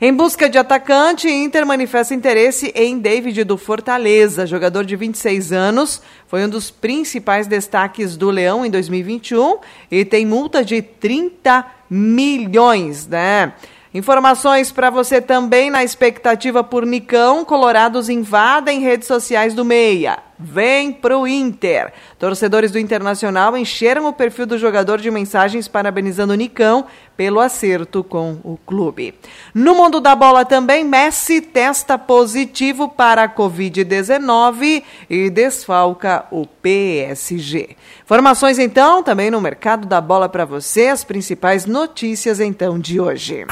Em 0.00 0.14
busca 0.14 0.48
de 0.48 0.56
atacante, 0.56 1.28
Inter 1.28 1.66
manifesta 1.66 2.14
interesse 2.14 2.72
em 2.74 2.98
David 2.98 3.44
do 3.44 3.58
Fortaleza, 3.58 4.46
jogador 4.46 4.86
de 4.86 4.96
26 4.96 5.52
anos, 5.52 6.00
foi 6.28 6.42
um 6.42 6.48
dos 6.48 6.70
principais 6.70 7.46
destaques 7.46 8.16
do 8.16 8.30
Leão 8.30 8.64
em 8.64 8.70
2021 8.70 9.58
e 9.90 10.06
tem 10.06 10.24
multa 10.24 10.64
de 10.64 10.80
30 10.80 11.66
milhões, 11.90 13.06
né? 13.06 13.52
Informações 13.96 14.70
para 14.70 14.90
você 14.90 15.22
também 15.22 15.70
na 15.70 15.82
expectativa 15.82 16.62
por 16.62 16.84
Nicão. 16.84 17.46
Colorados 17.46 18.10
invadem 18.10 18.80
redes 18.80 19.08
sociais 19.08 19.54
do 19.54 19.64
Meia. 19.64 20.18
Vem 20.38 20.92
pro 20.92 21.26
Inter. 21.26 21.92
Torcedores 22.18 22.70
do 22.70 22.78
Internacional 22.78 23.56
encheram 23.56 24.06
o 24.06 24.12
perfil 24.12 24.46
do 24.46 24.58
jogador 24.58 25.00
de 25.00 25.10
mensagens 25.10 25.68
parabenizando 25.68 26.32
o 26.32 26.36
Nicão 26.36 26.86
pelo 27.16 27.40
acerto 27.40 28.04
com 28.04 28.38
o 28.44 28.58
clube. 28.66 29.14
No 29.54 29.74
mundo 29.74 30.00
da 30.00 30.14
bola 30.14 30.44
também, 30.44 30.84
Messi 30.84 31.40
testa 31.40 31.96
positivo 31.96 32.88
para 32.88 33.24
a 33.24 33.28
Covid-19 33.28 34.82
e 35.08 35.30
desfalca 35.30 36.26
o 36.30 36.46
PSG. 36.46 37.76
Informações 38.04 38.58
então 38.58 39.02
também 39.02 39.30
no 39.30 39.40
mercado 39.40 39.86
da 39.86 40.00
bola 40.00 40.28
para 40.28 40.44
você, 40.44 40.88
as 40.88 41.02
principais 41.02 41.64
notícias 41.64 42.40
então 42.40 42.78
de 42.78 43.00
hoje. 43.00 43.46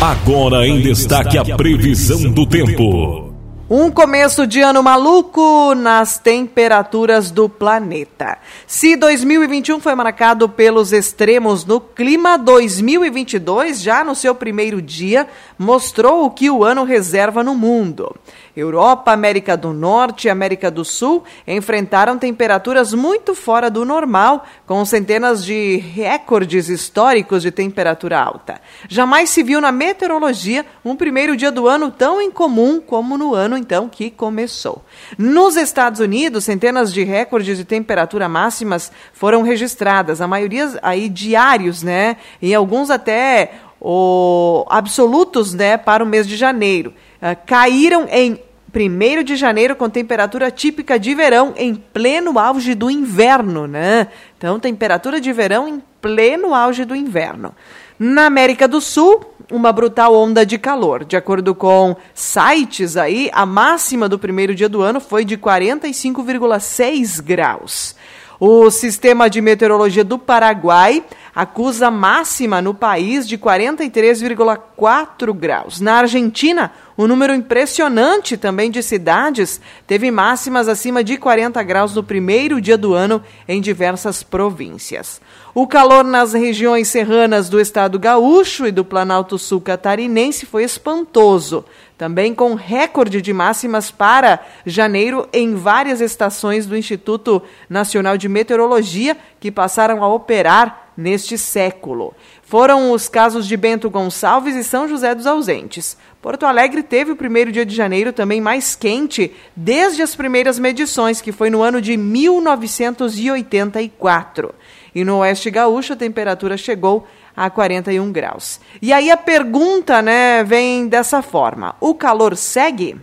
Agora 0.00 0.66
em 0.66 0.80
destaque 0.80 1.38
a 1.38 1.56
previsão 1.56 2.30
do 2.30 2.46
tempo. 2.46 3.35
Um 3.68 3.90
começo 3.90 4.46
de 4.46 4.60
ano 4.60 4.80
maluco 4.80 5.74
nas 5.74 6.18
temperaturas 6.18 7.32
do 7.32 7.48
planeta. 7.48 8.38
Se 8.64 8.94
2021 8.94 9.80
foi 9.80 9.92
marcado 9.96 10.48
pelos 10.48 10.92
extremos 10.92 11.64
no 11.64 11.80
clima, 11.80 12.38
2022, 12.38 13.80
já 13.82 14.04
no 14.04 14.14
seu 14.14 14.36
primeiro 14.36 14.80
dia, 14.80 15.26
mostrou 15.58 16.24
o 16.24 16.30
que 16.30 16.48
o 16.48 16.62
ano 16.62 16.84
reserva 16.84 17.42
no 17.42 17.56
mundo. 17.56 18.14
Europa, 18.56 19.12
América 19.12 19.56
do 19.56 19.72
Norte 19.72 20.28
e 20.28 20.30
América 20.30 20.70
do 20.70 20.84
Sul 20.84 21.24
enfrentaram 21.44 22.16
temperaturas 22.16 22.94
muito 22.94 23.34
fora 23.34 23.68
do 23.68 23.84
normal, 23.84 24.46
com 24.64 24.84
centenas 24.84 25.44
de 25.44 25.76
recordes 25.76 26.68
históricos 26.68 27.42
de 27.42 27.50
temperatura 27.50 28.18
alta. 28.18 28.60
Jamais 28.88 29.28
se 29.28 29.42
viu 29.42 29.60
na 29.60 29.72
meteorologia 29.72 30.64
um 30.84 30.94
primeiro 30.94 31.36
dia 31.36 31.50
do 31.50 31.66
ano 31.66 31.90
tão 31.90 32.22
incomum 32.22 32.80
como 32.80 33.18
no 33.18 33.34
ano 33.34 33.55
então 33.56 33.88
que 33.88 34.10
começou. 34.10 34.84
Nos 35.18 35.56
Estados 35.56 36.00
Unidos, 36.00 36.44
centenas 36.44 36.92
de 36.92 37.04
recordes 37.04 37.56
de 37.56 37.64
temperatura 37.64 38.28
máximas 38.28 38.90
foram 39.12 39.42
registradas, 39.42 40.20
a 40.20 40.26
maioria 40.26 40.78
aí 40.82 41.08
diários, 41.08 41.82
né? 41.82 42.16
E 42.40 42.54
alguns 42.54 42.90
até 42.90 43.52
o, 43.80 44.64
absolutos, 44.68 45.54
né, 45.54 45.76
para 45.76 46.02
o 46.02 46.06
mês 46.06 46.26
de 46.26 46.36
janeiro. 46.36 46.92
Uh, 47.20 47.36
caíram 47.46 48.06
em 48.10 48.40
1 48.74 49.22
de 49.22 49.36
janeiro 49.36 49.74
com 49.74 49.88
temperatura 49.88 50.50
típica 50.50 50.98
de 50.98 51.14
verão 51.14 51.54
em 51.56 51.74
pleno 51.74 52.38
auge 52.38 52.74
do 52.74 52.90
inverno, 52.90 53.66
né? 53.66 54.08
Então, 54.36 54.60
temperatura 54.60 55.20
de 55.20 55.32
verão 55.32 55.66
em 55.66 55.82
pleno 56.00 56.54
auge 56.54 56.84
do 56.84 56.94
inverno. 56.94 57.54
Na 57.98 58.26
América 58.26 58.68
do 58.68 58.80
Sul, 58.80 59.24
uma 59.50 59.72
brutal 59.72 60.14
onda 60.14 60.44
de 60.44 60.58
calor. 60.58 61.04
De 61.04 61.16
acordo 61.16 61.54
com 61.54 61.96
sites 62.14 62.96
aí, 62.96 63.30
a 63.32 63.46
máxima 63.46 64.08
do 64.08 64.18
primeiro 64.18 64.54
dia 64.54 64.68
do 64.68 64.82
ano 64.82 65.00
foi 65.00 65.24
de 65.24 65.36
45,6 65.36 67.22
graus. 67.22 67.94
O 68.38 68.70
sistema 68.70 69.30
de 69.30 69.40
meteorologia 69.40 70.04
do 70.04 70.18
Paraguai 70.18 71.02
acusa 71.34 71.90
máxima 71.90 72.60
no 72.60 72.74
país 72.74 73.26
de 73.26 73.38
43,4 73.38 75.32
graus. 75.32 75.80
Na 75.80 75.94
Argentina, 75.94 76.70
um 76.98 77.06
número 77.06 77.34
impressionante 77.34 78.38
também 78.38 78.70
de 78.70 78.82
cidades 78.82 79.60
teve 79.86 80.10
máximas 80.10 80.66
acima 80.66 81.04
de 81.04 81.18
40 81.18 81.62
graus 81.62 81.94
no 81.94 82.02
primeiro 82.02 82.58
dia 82.58 82.78
do 82.78 82.94
ano 82.94 83.22
em 83.46 83.60
diversas 83.60 84.22
províncias. 84.22 85.20
O 85.54 85.66
calor 85.66 86.04
nas 86.04 86.32
regiões 86.32 86.88
serranas 86.88 87.50
do 87.50 87.60
estado 87.60 87.98
gaúcho 87.98 88.66
e 88.66 88.72
do 88.72 88.84
Planalto 88.84 89.38
Sul 89.38 89.60
catarinense 89.60 90.46
foi 90.46 90.64
espantoso, 90.64 91.66
também 91.98 92.34
com 92.34 92.54
recorde 92.54 93.20
de 93.20 93.32
máximas 93.32 93.90
para 93.90 94.40
janeiro 94.64 95.28
em 95.32 95.54
várias 95.54 96.00
estações 96.00 96.66
do 96.66 96.76
Instituto 96.76 97.42
Nacional 97.68 98.16
de 98.16 98.28
Meteorologia 98.28 99.16
que 99.38 99.50
passaram 99.50 100.02
a 100.02 100.08
operar 100.08 100.92
neste 100.96 101.36
século. 101.36 102.14
Foram 102.46 102.90
os 102.92 103.08
casos 103.08 103.48
de 103.48 103.56
Bento 103.56 103.90
Gonçalves 103.90 104.54
e 104.54 104.62
São 104.62 104.88
José 104.88 105.12
dos 105.16 105.26
Ausentes. 105.26 105.96
Porto 106.22 106.46
Alegre 106.46 106.80
teve 106.80 107.10
o 107.10 107.16
primeiro 107.16 107.50
dia 107.50 107.66
de 107.66 107.74
janeiro 107.74 108.12
também 108.12 108.40
mais 108.40 108.76
quente 108.76 109.34
desde 109.56 110.00
as 110.00 110.14
primeiras 110.14 110.56
medições, 110.56 111.20
que 111.20 111.32
foi 111.32 111.50
no 111.50 111.60
ano 111.60 111.82
de 111.82 111.96
1984. 111.96 114.54
E 114.94 115.04
no 115.04 115.18
Oeste 115.18 115.50
Gaúcho 115.50 115.94
a 115.94 115.96
temperatura 115.96 116.56
chegou 116.56 117.04
a 117.36 117.50
41 117.50 118.12
graus. 118.12 118.60
E 118.80 118.92
aí 118.92 119.10
a 119.10 119.16
pergunta, 119.16 120.00
né, 120.00 120.44
vem 120.44 120.86
dessa 120.86 121.22
forma: 121.22 121.74
o 121.80 121.96
calor 121.96 122.36
segue? 122.36 122.96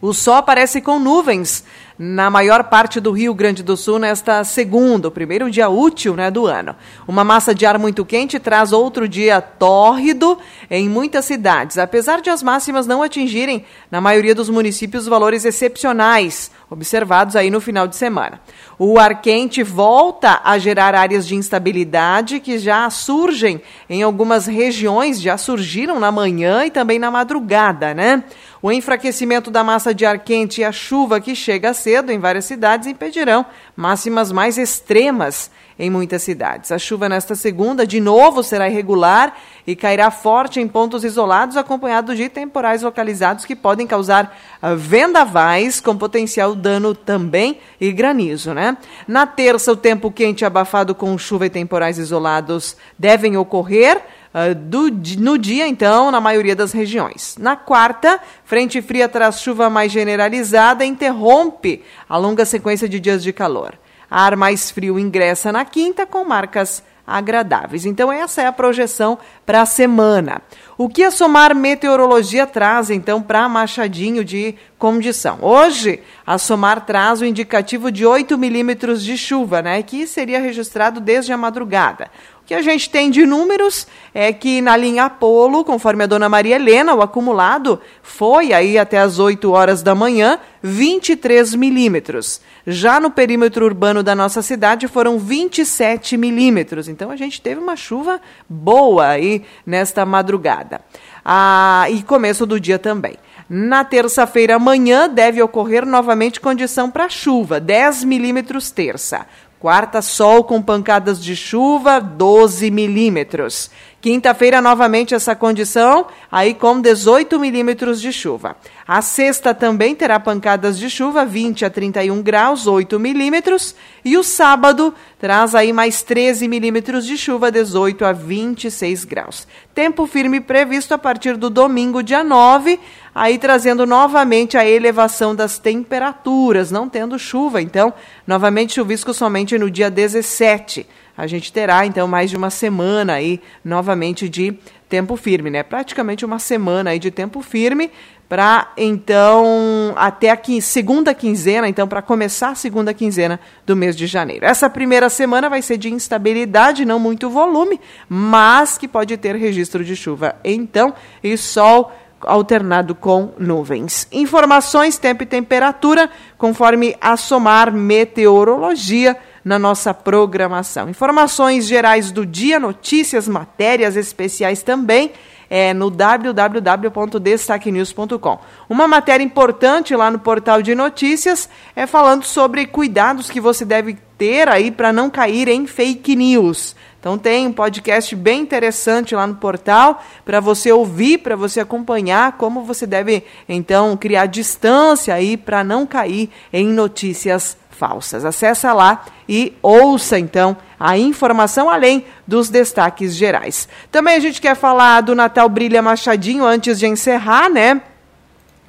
O 0.00 0.12
sol 0.12 0.34
aparece 0.34 0.80
com 0.80 1.00
nuvens 1.00 1.64
na 2.04 2.28
maior 2.28 2.64
parte 2.64 2.98
do 2.98 3.12
Rio 3.12 3.32
Grande 3.32 3.62
do 3.62 3.76
Sul 3.76 3.96
nesta 3.96 4.42
segunda, 4.42 5.06
o 5.06 5.10
primeiro 5.10 5.48
dia 5.48 5.68
útil 5.68 6.16
né, 6.16 6.32
do 6.32 6.46
ano. 6.46 6.74
Uma 7.06 7.22
massa 7.22 7.54
de 7.54 7.64
ar 7.64 7.78
muito 7.78 8.04
quente 8.04 8.40
traz 8.40 8.72
outro 8.72 9.06
dia 9.06 9.40
tórrido 9.40 10.36
em 10.68 10.88
muitas 10.88 11.24
cidades, 11.24 11.78
apesar 11.78 12.20
de 12.20 12.28
as 12.28 12.42
máximas 12.42 12.88
não 12.88 13.04
atingirem, 13.04 13.64
na 13.88 14.00
maioria 14.00 14.34
dos 14.34 14.50
municípios, 14.50 15.06
valores 15.06 15.44
excepcionais 15.44 16.50
observados 16.68 17.36
aí 17.36 17.50
no 17.50 17.60
final 17.60 17.86
de 17.86 17.94
semana. 17.94 18.40
O 18.76 18.98
ar 18.98 19.20
quente 19.20 19.62
volta 19.62 20.40
a 20.42 20.58
gerar 20.58 20.96
áreas 20.96 21.24
de 21.24 21.36
instabilidade 21.36 22.40
que 22.40 22.58
já 22.58 22.88
surgem 22.90 23.60
em 23.88 24.02
algumas 24.02 24.46
regiões, 24.46 25.20
já 25.20 25.36
surgiram 25.36 26.00
na 26.00 26.10
manhã 26.10 26.64
e 26.64 26.70
também 26.70 26.98
na 26.98 27.12
madrugada, 27.12 27.94
né? 27.94 28.24
O 28.62 28.70
enfraquecimento 28.70 29.50
da 29.50 29.64
massa 29.64 29.92
de 29.92 30.06
ar 30.06 30.20
quente 30.20 30.60
e 30.60 30.64
a 30.64 30.70
chuva 30.70 31.20
que 31.20 31.34
chega 31.34 31.74
cedo 31.74 32.12
em 32.12 32.20
várias 32.20 32.44
cidades 32.44 32.86
impedirão 32.86 33.44
máximas 33.74 34.30
mais 34.30 34.56
extremas 34.56 35.50
em 35.76 35.90
muitas 35.90 36.22
cidades. 36.22 36.70
A 36.70 36.78
chuva 36.78 37.08
nesta 37.08 37.34
segunda, 37.34 37.84
de 37.84 37.98
novo, 37.98 38.40
será 38.40 38.68
irregular 38.68 39.36
e 39.66 39.74
cairá 39.74 40.12
forte 40.12 40.60
em 40.60 40.68
pontos 40.68 41.02
isolados, 41.02 41.56
acompanhado 41.56 42.14
de 42.14 42.28
temporais 42.28 42.82
localizados 42.82 43.44
que 43.44 43.56
podem 43.56 43.84
causar 43.84 44.38
uh, 44.62 44.76
vendavais 44.76 45.80
com 45.80 45.98
potencial 45.98 46.54
dano 46.54 46.94
também 46.94 47.58
e 47.80 47.90
granizo. 47.90 48.54
Né? 48.54 48.76
Na 49.08 49.26
terça, 49.26 49.72
o 49.72 49.76
tempo 49.76 50.08
quente 50.08 50.44
abafado 50.44 50.94
com 50.94 51.18
chuva 51.18 51.46
e 51.46 51.50
temporais 51.50 51.98
isolados 51.98 52.76
devem 52.96 53.36
ocorrer. 53.36 54.00
Uh, 54.34 54.54
do, 54.54 54.90
no 55.20 55.36
dia, 55.36 55.68
então, 55.68 56.10
na 56.10 56.20
maioria 56.20 56.56
das 56.56 56.72
regiões. 56.72 57.36
Na 57.38 57.54
quarta, 57.54 58.18
frente 58.44 58.80
fria 58.80 59.06
traz 59.08 59.40
chuva 59.40 59.68
mais 59.68 59.92
generalizada 59.92 60.84
interrompe 60.84 61.82
a 62.08 62.16
longa 62.16 62.46
sequência 62.46 62.88
de 62.88 62.98
dias 62.98 63.22
de 63.22 63.32
calor. 63.32 63.74
Ar 64.10 64.34
mais 64.36 64.70
frio 64.70 64.98
ingressa 64.98 65.52
na 65.52 65.64
quinta 65.64 66.06
com 66.06 66.24
marcas 66.24 66.82
agradáveis. 67.06 67.84
Então, 67.84 68.12
essa 68.12 68.42
é 68.42 68.46
a 68.46 68.52
projeção 68.52 69.18
para 69.44 69.62
a 69.62 69.66
semana. 69.66 70.40
O 70.78 70.88
que 70.88 71.02
a 71.02 71.10
Somar 71.10 71.54
Meteorologia 71.54 72.46
traz, 72.46 72.90
então, 72.90 73.20
para 73.20 73.48
Machadinho 73.48 74.24
de 74.24 74.54
condição? 74.78 75.38
Hoje, 75.42 76.00
a 76.26 76.38
Somar 76.38 76.86
traz 76.86 77.20
o 77.20 77.24
indicativo 77.24 77.90
de 77.90 78.06
8 78.06 78.38
milímetros 78.38 79.02
de 79.02 79.16
chuva, 79.16 79.60
né, 79.60 79.82
que 79.82 80.06
seria 80.06 80.40
registrado 80.40 81.00
desde 81.00 81.32
a 81.32 81.36
madrugada. 81.36 82.10
Que 82.52 82.56
a 82.56 82.60
gente 82.60 82.90
tem 82.90 83.10
de 83.10 83.24
números 83.24 83.86
é 84.12 84.30
que 84.30 84.60
na 84.60 84.76
linha 84.76 85.04
Apolo, 85.04 85.64
conforme 85.64 86.04
a 86.04 86.06
dona 86.06 86.28
Maria 86.28 86.56
Helena, 86.56 86.92
o 86.92 87.00
acumulado 87.00 87.80
foi 88.02 88.52
aí 88.52 88.76
até 88.76 88.98
as 88.98 89.18
8 89.18 89.50
horas 89.50 89.82
da 89.82 89.94
manhã, 89.94 90.38
23 90.62 91.54
milímetros. 91.54 92.42
Já 92.66 93.00
no 93.00 93.10
perímetro 93.10 93.64
urbano 93.64 94.02
da 94.02 94.14
nossa 94.14 94.42
cidade 94.42 94.86
foram 94.86 95.18
27 95.18 96.18
milímetros. 96.18 96.88
Então 96.88 97.10
a 97.10 97.16
gente 97.16 97.40
teve 97.40 97.58
uma 97.58 97.74
chuva 97.74 98.20
boa 98.46 99.06
aí 99.08 99.44
nesta 99.64 100.04
madrugada. 100.04 100.82
Ah, 101.24 101.86
e 101.88 102.02
começo 102.02 102.44
do 102.44 102.60
dia 102.60 102.78
também. 102.78 103.16
Na 103.48 103.82
terça-feira, 103.82 104.56
amanhã, 104.56 105.08
deve 105.08 105.42
ocorrer 105.42 105.86
novamente 105.86 106.38
condição 106.38 106.90
para 106.90 107.08
chuva, 107.08 107.58
10 107.58 108.04
milímetros 108.04 108.70
terça. 108.70 109.26
Quarta, 109.62 110.02
sol 110.02 110.42
com 110.42 110.60
pancadas 110.60 111.22
de 111.22 111.36
chuva, 111.36 112.00
12 112.00 112.68
milímetros. 112.68 113.70
Quinta-feira, 114.02 114.60
novamente 114.60 115.14
essa 115.14 115.36
condição, 115.36 116.08
aí 116.28 116.54
com 116.54 116.80
18 116.80 117.38
milímetros 117.38 118.00
de 118.00 118.12
chuva. 118.12 118.56
A 118.84 119.00
sexta 119.00 119.54
também 119.54 119.94
terá 119.94 120.18
pancadas 120.18 120.76
de 120.76 120.90
chuva, 120.90 121.24
20 121.24 121.64
a 121.64 121.70
31 121.70 122.20
graus, 122.20 122.66
8 122.66 122.98
milímetros. 122.98 123.76
E 124.04 124.16
o 124.16 124.24
sábado 124.24 124.92
traz 125.20 125.54
aí 125.54 125.72
mais 125.72 126.02
13 126.02 126.48
milímetros 126.48 127.06
de 127.06 127.16
chuva, 127.16 127.48
18 127.52 128.04
a 128.04 128.12
26 128.12 129.04
graus. 129.04 129.46
Tempo 129.72 130.04
firme 130.08 130.40
previsto 130.40 130.92
a 130.92 130.98
partir 130.98 131.36
do 131.36 131.48
domingo, 131.48 132.02
dia 132.02 132.24
9, 132.24 132.80
aí 133.14 133.38
trazendo 133.38 133.86
novamente 133.86 134.58
a 134.58 134.68
elevação 134.68 135.32
das 135.32 135.60
temperaturas, 135.60 136.72
não 136.72 136.88
tendo 136.88 137.16
chuva. 137.20 137.62
Então, 137.62 137.94
novamente 138.26 138.74
chuvisco 138.74 139.14
somente 139.14 139.56
no 139.56 139.70
dia 139.70 139.88
17 139.88 140.88
a 141.22 141.26
gente 141.28 141.52
terá 141.52 141.86
então 141.86 142.08
mais 142.08 142.30
de 142.30 142.36
uma 142.36 142.50
semana 142.50 143.12
aí 143.12 143.40
novamente 143.64 144.28
de 144.28 144.58
tempo 144.88 145.14
firme, 145.14 145.50
né? 145.50 145.62
Praticamente 145.62 146.24
uma 146.24 146.40
semana 146.40 146.90
aí 146.90 146.98
de 146.98 147.12
tempo 147.12 147.40
firme 147.40 147.92
para 148.28 148.72
então 148.76 149.94
até 149.94 150.32
a 150.32 150.40
segunda 150.60 151.14
quinzena, 151.14 151.68
então 151.68 151.86
para 151.86 152.02
começar 152.02 152.48
a 152.48 152.54
segunda 152.56 152.92
quinzena 152.92 153.38
do 153.64 153.76
mês 153.76 153.96
de 153.96 154.08
janeiro. 154.08 154.44
Essa 154.44 154.68
primeira 154.68 155.08
semana 155.08 155.48
vai 155.48 155.62
ser 155.62 155.76
de 155.76 155.92
instabilidade, 155.92 156.84
não 156.84 156.98
muito 156.98 157.30
volume, 157.30 157.80
mas 158.08 158.76
que 158.76 158.88
pode 158.88 159.16
ter 159.16 159.36
registro 159.36 159.84
de 159.84 159.94
chuva. 159.94 160.34
Então, 160.42 160.92
e 161.22 161.36
sol 161.36 161.92
alternado 162.20 162.96
com 162.96 163.32
nuvens. 163.38 164.08
Informações, 164.10 164.98
tempo 164.98 165.22
e 165.22 165.26
temperatura, 165.26 166.10
conforme 166.36 166.96
a 167.00 167.16
Somar 167.16 167.72
Meteorologia 167.72 169.16
na 169.44 169.58
nossa 169.58 169.92
programação. 169.92 170.88
Informações 170.88 171.66
gerais 171.66 172.12
do 172.12 172.24
dia, 172.24 172.60
notícias, 172.60 173.28
matérias 173.28 173.96
especiais 173.96 174.62
também 174.62 175.12
é 175.54 175.74
no 175.74 175.90
www.destaquenews.com. 175.90 178.38
Uma 178.70 178.88
matéria 178.88 179.22
importante 179.22 179.94
lá 179.94 180.10
no 180.10 180.18
portal 180.18 180.62
de 180.62 180.74
notícias 180.74 181.46
é 181.76 181.86
falando 181.86 182.24
sobre 182.24 182.66
cuidados 182.66 183.28
que 183.28 183.38
você 183.38 183.62
deve 183.62 183.98
ter 184.16 184.48
aí 184.48 184.70
para 184.70 184.94
não 184.94 185.10
cair 185.10 185.48
em 185.48 185.66
fake 185.66 186.16
news. 186.16 186.74
Então 186.98 187.18
tem 187.18 187.48
um 187.48 187.52
podcast 187.52 188.16
bem 188.16 188.40
interessante 188.40 189.14
lá 189.14 189.26
no 189.26 189.34
portal 189.34 190.02
para 190.24 190.40
você 190.40 190.72
ouvir, 190.72 191.18
para 191.18 191.36
você 191.36 191.60
acompanhar 191.60 192.38
como 192.38 192.62
você 192.62 192.86
deve 192.86 193.22
então 193.46 193.94
criar 193.94 194.24
distância 194.24 195.12
aí 195.12 195.36
para 195.36 195.62
não 195.62 195.84
cair 195.84 196.30
em 196.50 196.68
notícias 196.68 197.58
falsas. 197.82 198.24
Acesse 198.24 198.64
lá 198.68 199.04
e 199.28 199.54
ouça 199.60 200.16
então 200.16 200.56
a 200.78 200.96
informação 200.96 201.68
além 201.68 202.04
dos 202.24 202.48
destaques 202.48 203.12
gerais. 203.12 203.68
Também 203.90 204.14
a 204.14 204.20
gente 204.20 204.40
quer 204.40 204.54
falar 204.54 205.00
do 205.00 205.16
Natal 205.16 205.48
Brilha 205.48 205.82
Machadinho 205.82 206.44
antes 206.44 206.78
de 206.78 206.86
encerrar, 206.86 207.50
né? 207.50 207.82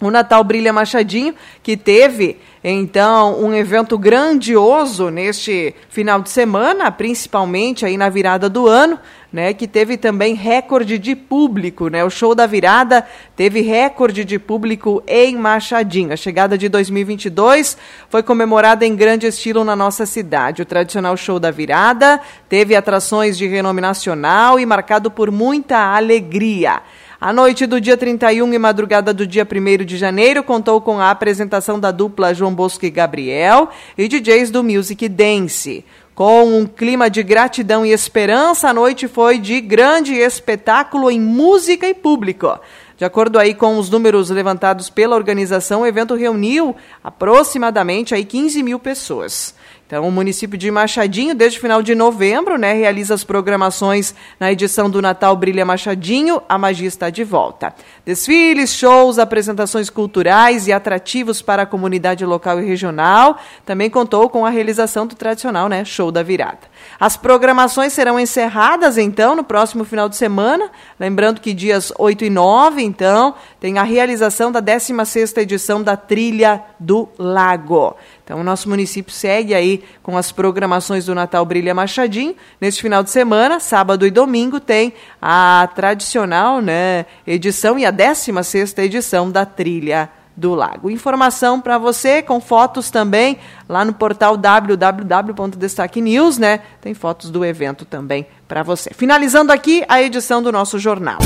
O 0.02 0.10
Natal 0.10 0.44
Brilha 0.44 0.74
Machadinho, 0.74 1.36
que 1.62 1.78
teve 1.78 2.40
então 2.64 3.40
um 3.40 3.54
evento 3.54 4.00
grandioso 4.00 5.12
neste 5.12 5.76
final 5.90 6.20
de 6.20 6.32
semana, 6.32 6.92
principalmente 6.92 7.86
aí 7.86 7.96
na 7.96 8.10
virada 8.10 8.50
do 8.50 8.68
ano, 8.68 9.00
né, 9.34 9.52
que 9.52 9.68
teve 9.68 9.98
também 9.98 10.36
recorde 10.36 11.00
de 11.00 11.16
público, 11.16 11.88
né? 11.88 12.06
O 12.06 12.10
show 12.12 12.36
da 12.36 12.46
virada 12.46 13.04
teve 13.36 13.62
recorde 13.62 14.24
de 14.24 14.38
público 14.38 15.02
em 15.08 15.36
Machadinho. 15.36 16.14
A 16.14 16.16
chegada 16.16 16.56
de 16.56 16.70
2022 16.70 17.76
foi 18.08 18.22
comemorada 18.22 18.86
em 18.86 18.96
grande 18.96 19.26
estilo 19.26 19.64
na 19.64 19.76
nossa 19.76 20.06
cidade. 20.06 20.62
O 20.62 20.66
tradicional 20.66 21.18
show 21.18 21.40
da 21.40 21.50
virada 21.50 22.22
teve 22.48 22.76
atrações 22.76 23.36
de 23.36 23.48
renome 23.48 23.82
nacional 23.82 24.60
e 24.60 24.66
marcado 24.68 25.10
por 25.10 25.32
muita 25.32 25.80
alegria. 25.80 26.84
A 27.20 27.32
noite 27.32 27.66
do 27.66 27.80
dia 27.80 27.96
31 27.96 28.54
e 28.54 28.60
madrugada 28.60 29.14
do 29.14 29.26
dia 29.26 29.48
1 29.50 29.86
de 29.86 29.98
janeiro 29.98 30.44
contou 30.44 30.82
com 30.82 31.00
a 31.00 31.10
apresentação 31.10 31.80
da 31.80 31.90
dupla 31.90 32.34
João 32.34 32.54
Bosco 32.54 32.86
e 32.86 32.90
Gabriel 32.90 33.70
e 33.98 34.10
DJs 34.10 34.52
do 34.52 34.62
Music 34.62 35.08
Dance. 35.08 35.86
Com 36.16 36.60
um 36.60 36.68
clima 36.68 37.10
de 37.10 37.24
gratidão 37.24 37.84
e 37.84 37.92
esperança, 37.92 38.70
a 38.70 38.74
noite 38.74 39.08
foi 39.08 39.40
de 39.40 39.60
grande 39.60 40.14
espetáculo 40.14 41.10
em 41.10 41.20
música 41.20 41.88
e 41.88 41.94
público. 41.96 42.60
De 42.96 43.04
acordo 43.04 43.40
aí 43.40 43.56
com 43.56 43.80
os 43.80 43.90
números 43.90 44.30
levantados 44.30 44.92
pela 44.92 45.16
organização, 45.16 45.82
o 45.82 45.88
evento 45.88 46.14
reuniu 46.14 46.76
aproximadamente 47.04 48.14
aí 48.14 48.24
15 48.24 48.62
mil 48.62 48.78
pessoas. 48.78 49.56
Então, 49.94 50.08
o 50.08 50.12
município 50.12 50.58
de 50.58 50.72
Machadinho, 50.72 51.36
desde 51.36 51.60
o 51.60 51.62
final 51.62 51.84
de 51.84 51.94
novembro, 51.94 52.58
né, 52.58 52.74
realiza 52.74 53.14
as 53.14 53.24
programações 53.24 54.16
na 54.40 54.52
edição 54.52 54.90
do 54.90 55.00
Natal 55.04 55.36
Brilha 55.36 55.64
Machadinho, 55.64 56.42
a 56.50 56.58
magia 56.58 56.88
está 56.88 57.12
de 57.12 57.24
volta. 57.24 57.76
Desfiles, 58.04 58.74
shows, 58.74 59.20
apresentações 59.20 59.92
culturais 59.92 60.68
e 60.68 60.74
atrativos 60.74 61.44
para 61.44 61.62
a 61.62 61.66
comunidade 61.68 62.26
local 62.26 62.60
e 62.60 62.66
regional. 62.66 63.38
Também 63.68 63.88
contou 63.88 64.28
com 64.32 64.48
a 64.48 64.50
realização 64.50 65.06
do 65.06 65.14
tradicional 65.14 65.70
né, 65.70 65.86
show 65.86 66.12
da 66.12 66.24
virada. 66.24 66.74
As 67.00 67.16
programações 67.16 67.94
serão 67.94 68.20
encerradas, 68.20 68.98
então, 68.98 69.36
no 69.36 69.44
próximo 69.44 69.86
final 69.86 70.10
de 70.10 70.16
semana. 70.16 70.72
Lembrando 71.00 71.40
que 71.40 71.54
dias 71.54 71.94
8 72.00 72.26
e 72.26 72.32
9, 72.32 72.82
então, 72.82 73.36
tem 73.60 73.78
a 73.78 73.84
realização 73.84 74.52
da 74.52 74.60
16ª 74.60 75.38
edição 75.38 75.84
da 75.84 75.96
Trilha 75.96 76.64
do 76.80 77.08
Lago. 77.16 77.96
Então, 78.24 78.40
o 78.40 78.44
nosso 78.44 78.70
município 78.70 79.14
segue 79.14 79.54
aí 79.54 79.84
com 80.02 80.18
as 80.18 80.32
programações 80.32 81.06
do 81.06 81.14
Natal 81.14 81.46
Brilha 81.46 81.76
Machadinho. 81.76 82.36
Neste 82.60 82.82
final 82.82 83.04
de 83.04 83.10
semana, 83.10 83.60
sábado 83.60 84.08
e 84.08 84.12
domingo, 84.12 84.60
tem 84.60 84.94
a 85.22 85.70
tradicional 85.76 86.62
né, 86.62 87.06
edição 87.28 87.78
e 87.78 87.86
a 87.86 87.92
16 87.92 88.78
edição 88.78 89.30
da 89.30 89.46
Trilha 89.46 90.10
do 90.36 90.56
Lago. 90.56 90.90
Informação 90.90 91.62
para 91.62 91.78
você 91.78 92.22
com 92.22 92.40
fotos 92.40 92.90
também 92.90 93.38
lá 93.70 93.86
no 93.86 93.94
portal 93.94 94.36
www.destaque 94.36 96.02
news, 96.02 96.38
né? 96.38 96.62
Tem 96.82 96.94
fotos 96.94 97.30
do 97.30 97.46
evento 97.46 97.86
também 97.86 98.26
para 98.48 98.64
você. 98.64 98.92
Finalizando 98.94 99.52
aqui 99.52 99.84
a 99.88 100.02
edição 100.02 100.42
do 100.42 100.52
nosso 100.52 100.80
jornal. 100.80 101.20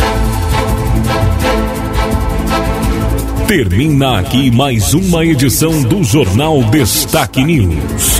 Termina 3.47 4.19
aqui 4.19 4.51
mais 4.51 4.93
uma 4.93 5.25
edição 5.25 5.81
do 5.83 6.03
Jornal 6.03 6.61
Destaque 6.65 7.41
News. 7.45 8.19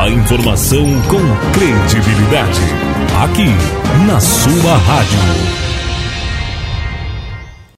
A 0.00 0.08
informação 0.10 0.84
com 1.02 1.52
credibilidade. 1.52 2.60
Aqui, 3.22 3.46
na 4.04 4.18
sua 4.18 4.76
rádio. 4.78 5.65